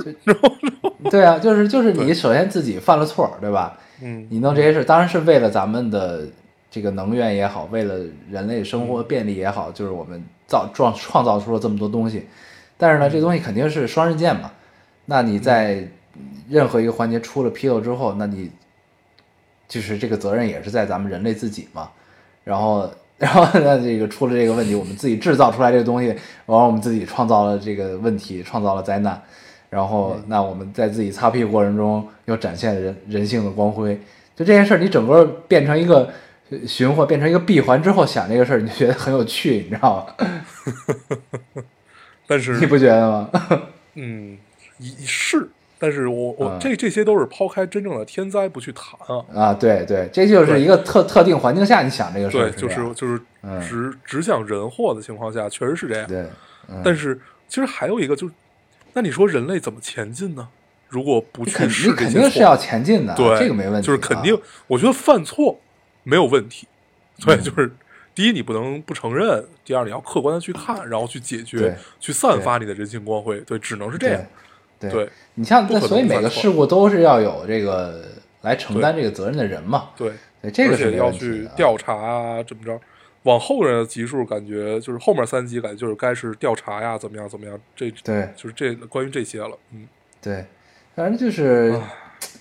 [1.10, 3.78] 对啊，就是就是你首先自己犯了错，对吧？
[4.02, 6.26] 嗯你弄这些事，当然是为了咱们的
[6.70, 7.94] 这个能源也好，为了
[8.28, 12.26] 人类生活便利也好，就是我们造创创造出了这么多东西。
[12.76, 14.50] 但是呢，这东西肯定是双刃剑嘛。
[15.06, 15.86] 那你在
[16.48, 18.50] 任何一个环节出了纰漏之后，那你
[19.68, 21.88] 就是这个责任也是在咱们人类自己嘛。
[22.42, 29.20] 然后，然后呢这个出了这个问题，我们自己制造出来这个东西，然后我们自己创造了这个问题，创造了灾难。
[29.70, 33.98] 然后，那我们在自己擦屁股过程中，又展现人人性的光辉。
[34.36, 36.08] 就这件事儿，你整个变成一个
[36.50, 40.26] 呃循环，变成一个闭环之后，想这个事儿，你就觉得很有趣，你知道吗？
[42.28, 43.30] 但是 你不觉得吗？
[43.94, 44.38] 嗯，
[44.78, 45.48] 一是，
[45.84, 56.08] 但是我我嗯这这些都是抛开真正的天灾不去谈啊，啊，对对，这就是一个特特定环境下你想这个事儿对，就是就是嗯只只想人祸的情况下，确实是这样。
[56.08, 56.24] 对，
[56.70, 58.32] 嗯但是其实还有一个就是，
[58.94, 60.48] 那你说人类怎么前进呢？
[60.88, 65.60] 如果不去试这些错肯定是要前进的，对这个没问题，就是肯定啊，我觉得犯错
[66.02, 66.66] 没有问题。
[67.26, 67.70] 对，嗯就是
[68.14, 73.38] 第一你不能不承认，第二你要客观的去看，然后去解决，去散发你的人性光辉。
[73.40, 74.24] 对，只能是这样。
[74.90, 78.04] 对对你像那，所以每个事故都是要有这个
[78.42, 80.12] 来承担这个责任的人嘛，对，
[80.42, 81.10] 对，这个是要。
[81.10, 82.78] 去调查啊，怎么着？
[83.22, 87.58] 往后人的集数感觉就是后面三集感觉就是该是调查呀，怎么样怎么样？
[87.74, 89.56] 这对就是这关于这些了。
[89.72, 89.88] 嗯，
[90.20, 90.44] 对，
[90.94, 91.80] 反正就是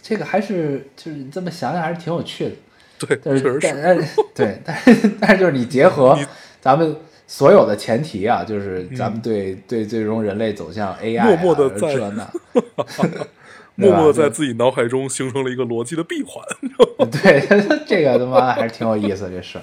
[0.01, 2.55] 这个还是就是你这么想想还是挺有趣的。
[2.99, 6.19] 对，但是确实是对，但是但是就是你结合
[6.59, 6.95] 咱们
[7.33, 8.95] 所有的前提啊，就是嗯。
[8.95, 12.29] 咱们对对最终人类走向 AI，啊默默的在这那，
[13.73, 16.45] 默默在自己脑海中形成了一个逻辑的闭环。
[17.09, 17.41] 对
[17.87, 19.57] 这个他妈还是挺有意思这事。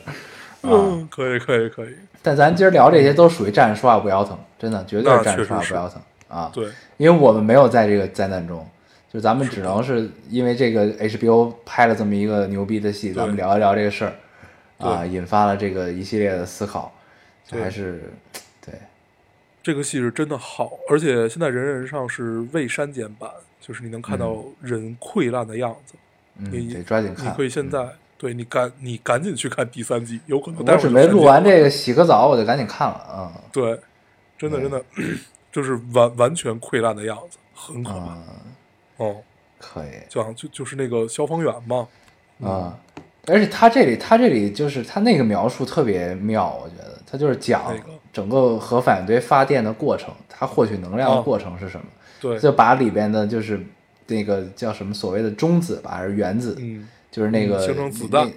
[0.63, 1.95] 嗯，可以，可以，可以。
[2.21, 6.51] 但咱今儿聊这些都属于站着说话不腰疼，真的绝对是站着说话不腰疼啊。
[6.53, 6.67] 对，
[6.97, 8.67] 因为我们没有在这个灾难中，
[9.13, 14.13] 就咱们只能是因为这个 HBO 拍了这么一个牛逼的戏，咱们聊一聊这个事儿
[14.79, 16.93] 啊，引发了这个一系列的思考，
[17.59, 18.13] 还是
[18.65, 18.75] 对
[19.63, 23.31] 这个戏是真的好，而且现在人人上是未删减版，
[23.61, 25.95] 就是你能看到人溃烂的样子。
[26.37, 27.35] 嗯，你得抓紧你看。
[27.35, 27.87] 可以现在、
[28.17, 33.33] 对你赶你赶紧去看第三季，有可能我准备录完这个，洗个澡，我就赶紧看了啊。
[33.53, 33.79] 对，
[34.39, 34.83] 真的真的
[35.53, 37.99] 就是完完全溃烂的样子，很可怕。
[37.99, 38.25] 啊，
[38.97, 39.17] 哦，
[39.59, 41.87] 可以就好像就就是那个消防员嘛，
[42.43, 42.79] 啊，
[43.27, 47.75] 而且他这里他这里就是他那个描述特别妙，我觉得他就是讲
[48.13, 51.87] 整个核反应堆发电的过程，它获取能量的哦过程是什么。
[52.21, 53.61] 对，就把里边的就是
[54.07, 58.31] 那个叫什么所谓的中子吧，还是原子，嗯，就是那个嗯形成子弹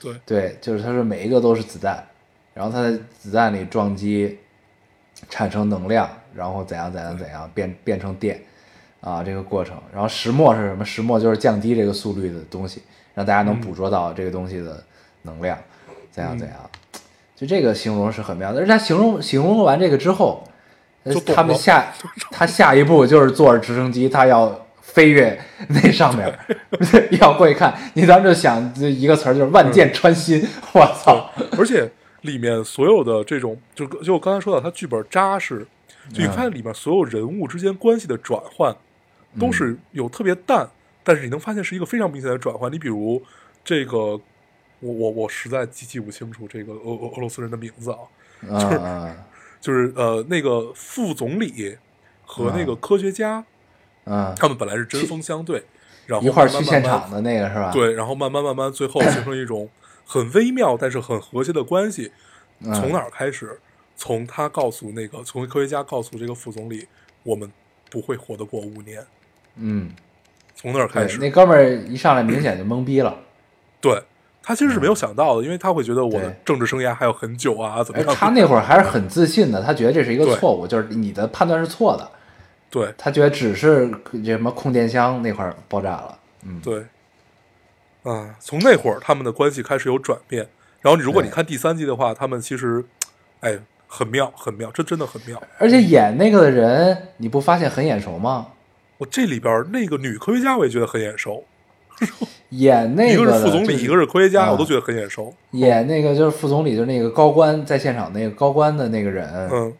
[0.00, 2.02] 对，对，就是它说每一个都是子弹，
[2.54, 4.38] 然后它在子弹里撞击，
[5.28, 8.40] 产生能量，然后怎样怎样怎样变变成电，
[9.00, 9.76] 啊，这个过程。
[9.92, 10.84] 然后石墨是什么？
[10.84, 12.82] 石墨就是降低这个速率的东西，
[13.14, 14.82] 让大家能捕捉到这个东西的
[15.22, 15.58] 能量，
[16.10, 16.70] 怎样怎样。
[17.36, 20.44] 就这个形容是很妙的，而且他形容形容完这个之后，
[21.34, 21.92] 他们下
[22.30, 26.32] 他下一步就是坐着直升机，他要飞越那上面，
[27.20, 27.74] 要过去看。
[27.94, 31.28] 你当时就想一个词儿就是万箭穿心，我操！
[31.58, 35.66] 而且里面所有的这种，就就我刚才说到，他剧本扎实，
[36.12, 38.74] 就你看里面所有人物之间关系的转换，
[39.40, 40.68] 都是有特别淡，
[41.02, 42.72] 但是你能发现是一个非常明显的转换。
[42.72, 43.20] 你比如
[43.64, 44.20] 这个，
[44.84, 47.98] 我我我实在记记不清楚这个俄俄俄罗斯人的名字啊，
[48.42, 49.16] 嗯嗯
[49.60, 51.76] 就是 呃那个副总理
[52.26, 53.42] 和那个科学家，
[54.04, 55.64] 嗯，他们本来是针锋相对，
[56.06, 59.68] 然后一块儿去现场的那个是吧？，对，然后慢慢慢慢，最后形成一种
[60.04, 62.12] 很微妙但是很和谐的关系。
[62.60, 63.58] 嗯从哪儿开始？
[63.96, 66.86] 从他告诉那个，从科学家告诉这个副总理，
[67.22, 67.50] 我们
[67.90, 69.04] 不会活得过五年。
[69.56, 69.90] 嗯，
[70.54, 73.16] 从那儿开始，那哥们儿一上来明显就懵逼了，
[73.80, 74.02] 对
[74.46, 78.14] 他其实是没有想到的，因为他会觉得我的政治生涯还有很久啊，怎么而样？
[78.14, 82.06] 他那会儿还是很自信的，他觉得这是一个错误，就是你的判断是错的，
[82.68, 83.90] 对他觉得只是
[84.24, 86.84] 什么控电箱那块儿爆炸了，嗯，对，
[88.02, 90.46] 啊，从那会儿他们的关系开始有转变。
[90.82, 92.84] 然后如果你看第三季的话，他们其实，
[93.40, 95.42] 哎，很妙，很妙，这真的很妙。
[95.58, 98.48] 而且演那个的人，你不发现很眼熟吗？
[98.98, 101.42] 我这里边那个女科学家我也觉得很眼熟，
[102.50, 105.34] 演那个一个是副总理，一个是科学家，啊我都觉得很眼熟。
[105.52, 109.72] 演那个就是副总理，就是那个高官在现场那个高官的那个人，嗯，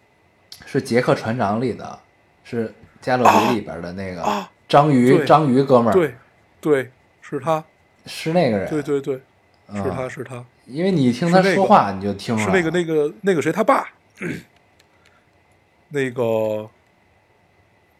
[0.66, 1.98] 是《杰克船长》里的，
[2.42, 2.68] 是
[3.00, 6.14] 《加勒比》里边的那个啊 章鱼，章鱼哥们儿，对，
[6.60, 6.90] 对，
[7.20, 7.62] 是他，
[8.06, 9.20] 是那个人，对对对，
[9.68, 13.88] 嗯是他是他，因为你听他说话，你就听出来是那个那个那个谁他爸，
[15.90, 16.68] 那个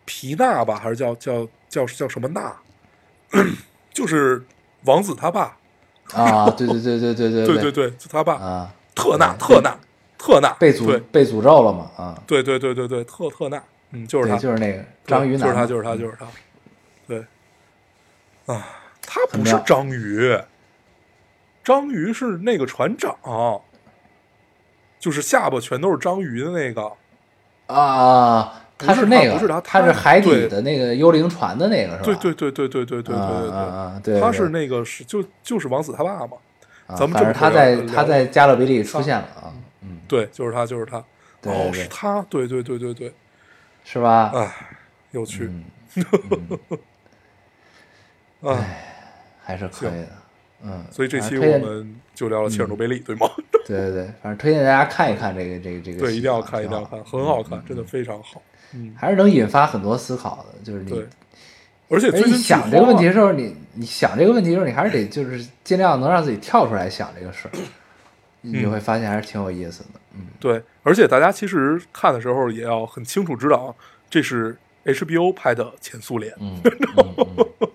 [0.05, 2.53] 皮纳吧，还是叫叫叫叫什么纳？
[3.95, 4.45] 就是
[4.85, 5.57] 王子他爸，
[6.13, 7.59] 啊，对对对对对对对。
[7.63, 9.75] 对对，就他爸，啊，特纳特纳
[10.19, 10.99] 特纳，被诅对。
[11.13, 16.27] 被诅咒了嘛啊，对对对对对特特纳，嗯，就是他，就是那个章鱼男，就是他，就是他，就是他，
[17.07, 17.25] 对，
[18.47, 18.67] 啊，
[19.01, 20.37] 他不是章鱼，
[21.63, 23.17] 章鱼是那个船长，
[24.99, 26.93] 就是下巴全都是章鱼的那个，
[27.67, 32.19] 啊，不是那个，他不是他他是海底的那个幽灵船的那个是吧？
[32.21, 36.37] 对对对对对对对对啊对对对他是那个是就就是王子他爸嘛，
[36.89, 39.53] 们这么反正他在他在加勒比里出现了啊，
[39.83, 40.99] 嗯，对，就是他就是他，
[41.45, 43.15] 哦是他，对对对对对，
[43.85, 44.33] 是吧？
[44.35, 44.53] 哎，
[45.13, 45.65] 有趣，嗯。
[48.43, 48.85] 哎，
[49.43, 50.09] 还是可以的，
[50.65, 53.27] 嗯，所以这期我们就聊了切尔诺贝利，对吗？
[53.67, 58.43] 对对对，反正推荐大家看一看这个这个这个对，一定要看，一定要看，很好看，真的非常好。
[58.73, 61.05] 嗯，还是能引发很多思考的，就是你，
[61.89, 67.51] 而且你想这个问题的时候，你你想这个问题的时候，你还是得就是尽量能让自己跳出来想这个事儿，
[68.41, 70.01] 你就会发现还是挺有意思的。
[70.17, 73.75] 嗯，对，而且大家其实看的时候也要很清楚知道，啊
[74.09, 76.61] 这是 HBO 拍的前苏联，嗯
[76.97, 77.15] 嗯
[77.61, 77.69] 嗯，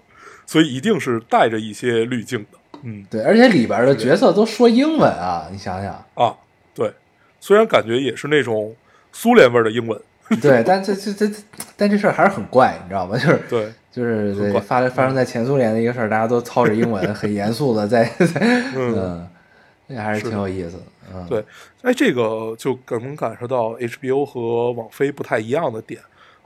[0.46, 2.58] 所以一定是带着一些滤镜的。
[2.84, 3.06] 嗯。
[3.10, 6.36] 对，而且里边的角色都说英文啊，你想想，啊，
[6.74, 6.94] 对，
[7.42, 8.76] 虽然感觉也是那种
[9.12, 10.00] 苏联味儿的英文，
[10.42, 11.30] 对，但这这这
[11.76, 13.18] 但这事儿还是很怪，你知道吗？
[13.18, 18.40] 就是对， 就是对发发生在前苏联的一个事儿，大家都操着英文， 很严肃的在，在
[18.76, 19.28] 嗯，
[19.88, 20.84] 那，还是挺有意思的。
[21.14, 21.44] 嗯，对，
[21.82, 26.00] 哎，这个就能感受到 HBO 和网飞不太一样的点。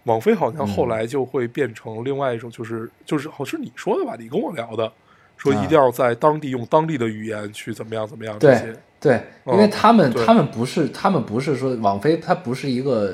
[0.06, 4.90] 网飞好像嗯后来就会变成另外一种，就是就是好像是你说的吧，你跟我聊的，
[5.38, 8.76] 说啊一定要在当地用当地的语言去怎么样怎么样这对些。
[9.00, 9.14] 对，
[9.46, 13.14] 因为嗯他们、对他们不是他们不是说网飞，它不是一个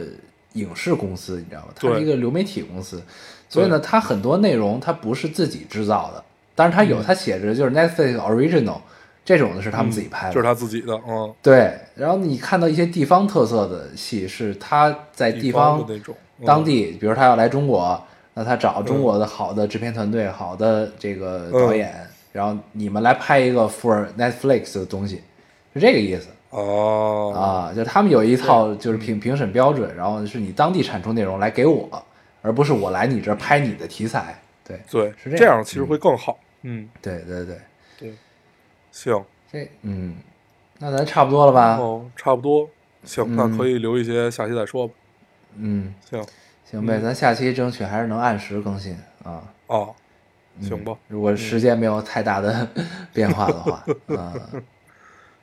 [0.54, 1.68] 影视公司，你知道吧？
[1.76, 3.02] 它是一个流媒体公司，
[3.48, 6.24] 所以呢，它很多内容它不是自己制造的，
[6.56, 8.78] 但是它有，它写着就是 Netflix original
[9.24, 11.78] 这种的是他们自己拍的，嗯就是他自己的，嗯，对。
[11.94, 15.86] 然后你看到一些地方特色的戏，是他在地方
[16.44, 18.02] 当地，比如他要来中国，
[18.34, 21.94] 那他找中国的好的制片团队、好的这个导演，
[22.32, 25.22] 然后你们来拍一个 for Netflix 的东西，
[25.76, 27.74] 是这个意思哦，啊。
[27.74, 31.88] 就他们有一套就是评评审标准，然后是你当地产出内容来给我，
[32.42, 34.40] 而不是我来你这儿拍你的题材。
[34.64, 36.38] 对对，是这样这样其实会更好。
[36.62, 37.58] 嗯，对对对，
[37.98, 38.14] 对，
[38.92, 40.16] 行，这嗯，
[40.78, 41.78] 那咱差不多了吧？
[41.78, 42.70] 哦，差不多，
[43.04, 44.94] 行，那嗯可以留一些下期再说吧。
[45.56, 46.24] 嗯，行，
[46.66, 49.42] 行呗，嗯咱下期争取还是能按时更新啊。
[49.68, 49.96] 哦，
[50.60, 52.68] 嗯行吧，如果时间没有太大的
[53.14, 53.84] 变化的话，
[54.16, 54.34] 啊。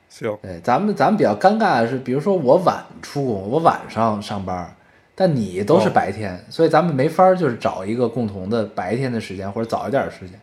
[0.09, 4.75] 行，对，咱们咱们比较尴尬的是，比如说我晚出工，我晚上上班，
[5.13, 10.39] 但你都是哦白天，所以咱们没法就是找一个共同的白天的时间或者早一点的时间，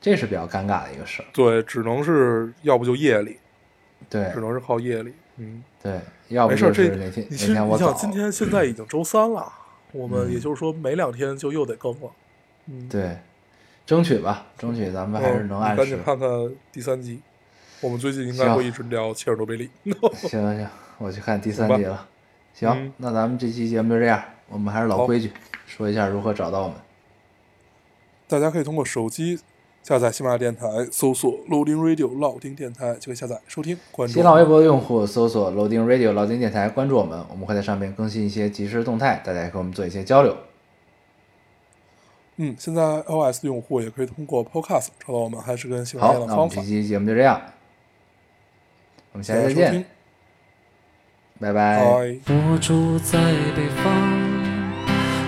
[0.00, 1.26] 这是比较尴尬的一个事儿。
[1.32, 3.38] 对，只能是要不就夜里，
[4.08, 5.12] 对只能是靠夜里。
[5.38, 7.92] 嗯，对，要不就是哪天哪天我早。
[7.92, 9.52] 今天现在已经周三了，
[9.92, 12.10] 我们嗯也就是说没两天就又得更了。
[12.66, 13.16] 嗯，对，
[13.84, 16.04] 争取吧，争取咱们还是嗯能按时你赶紧。
[16.04, 16.28] 看看
[16.70, 17.20] 第三集。
[17.80, 19.70] 我们最近应该会一直聊切尔诺贝利。
[20.14, 20.68] 行行行，
[20.98, 22.06] 我去看第三集了。
[22.54, 25.30] 行，嗯那咱们这期节目就这样，我们还是老规矩，
[25.66, 26.76] 说一下如何找到我们。
[28.28, 29.38] 大家可以通过手机
[29.82, 34.14] 下载喜马拉雅电台，搜索 Loading Radio 老丁电台就可以下载收听关注。
[34.14, 40.36] 新浪微博的用户搜索 Loading Radio 老丁电台，关注我们，我们会在上面更新一些即时动态，大家也跟我们做一些交流。
[42.38, 46.62] 嗯，现在 iOS 用户也可以通过 Podcast 找到我们，还是跟喜马拉雅，的方法那我们这。
[46.62, 47.40] 期节目就这样，
[49.16, 49.86] 我们下期再见
[51.40, 51.50] 拜。
[51.50, 51.82] 拜。
[52.26, 53.18] 我住在
[53.56, 53.90] 北方，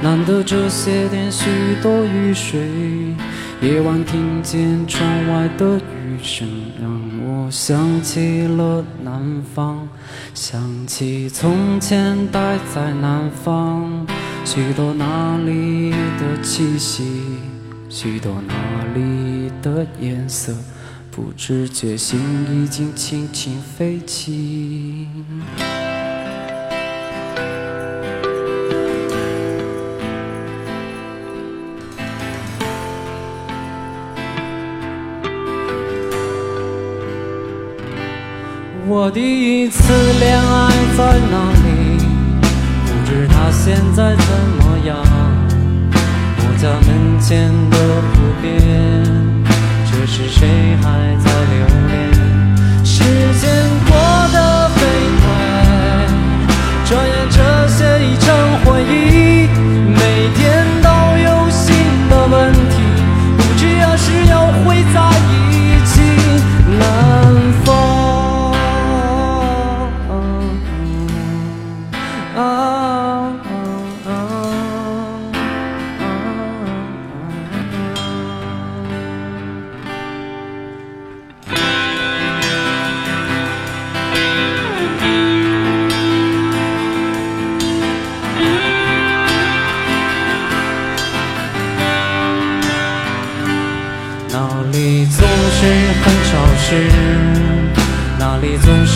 [0.03, 1.49] 难得这些天许
[1.83, 2.61] 多雨水。
[3.63, 6.47] 夜晚听见窗外的雨声，
[6.79, 9.89] 让我想起了南方，
[10.35, 14.07] 想起从前待在南方，
[14.45, 17.23] 许多那里的气息，
[17.89, 18.55] 许多那
[18.95, 20.53] 里的颜色，
[21.19, 25.09] 不知觉心已经轻轻飞起。
[38.87, 41.99] 我第一次恋爱在哪里？
[42.87, 44.25] 不知他现在怎
[44.61, 44.97] 么样？
[46.39, 47.77] 我家门前的
[48.13, 49.38] 湖边。
[50.11, 50.49] 是谁
[50.83, 50.89] 还
[51.19, 51.93] 在留恋
[52.83, 53.05] 时
[53.39, 53.45] 间
[53.87, 53.93] 过
[54.33, 54.77] 得飞
[55.21, 55.27] 快
[56.87, 57.37] 转眼这
[57.69, 58.27] 些已成
[58.65, 59.08] 回忆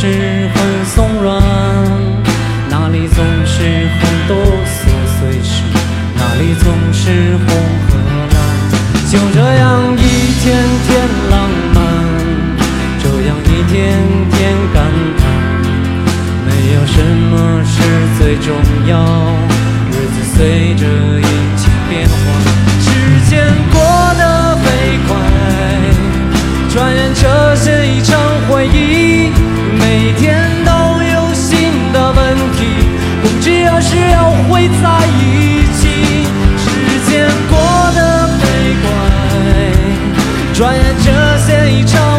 [0.03, 1.41] 是很松软，
[2.69, 3.63] 哪里总是
[4.01, 4.37] 很多
[4.67, 5.63] 琐碎事，
[6.17, 7.47] 哪里总是红
[7.87, 7.95] 和
[8.35, 8.37] 蓝，
[9.09, 10.03] 就这样一
[10.43, 11.79] 天天浪漫，
[13.01, 13.95] 这样一天
[14.33, 14.83] 天感
[15.19, 15.23] 叹，
[16.49, 16.99] 没有什
[17.31, 17.75] 么是
[18.19, 18.57] 最重
[18.89, 19.55] 要的，
[19.93, 20.85] 日子随着
[21.21, 22.15] 一起变化，
[22.81, 22.91] 时
[23.31, 23.81] 间过
[24.19, 24.67] 得飞
[25.07, 25.11] 快，
[26.75, 29.02] 转眼这些已成回忆。
[30.15, 32.67] 每天都有新的问题，
[33.23, 35.89] 不知何时又会在一起，
[36.59, 37.59] 时间过
[37.95, 38.43] 得飞
[38.83, 38.87] 快，
[40.53, 42.12] 转眼这些已成。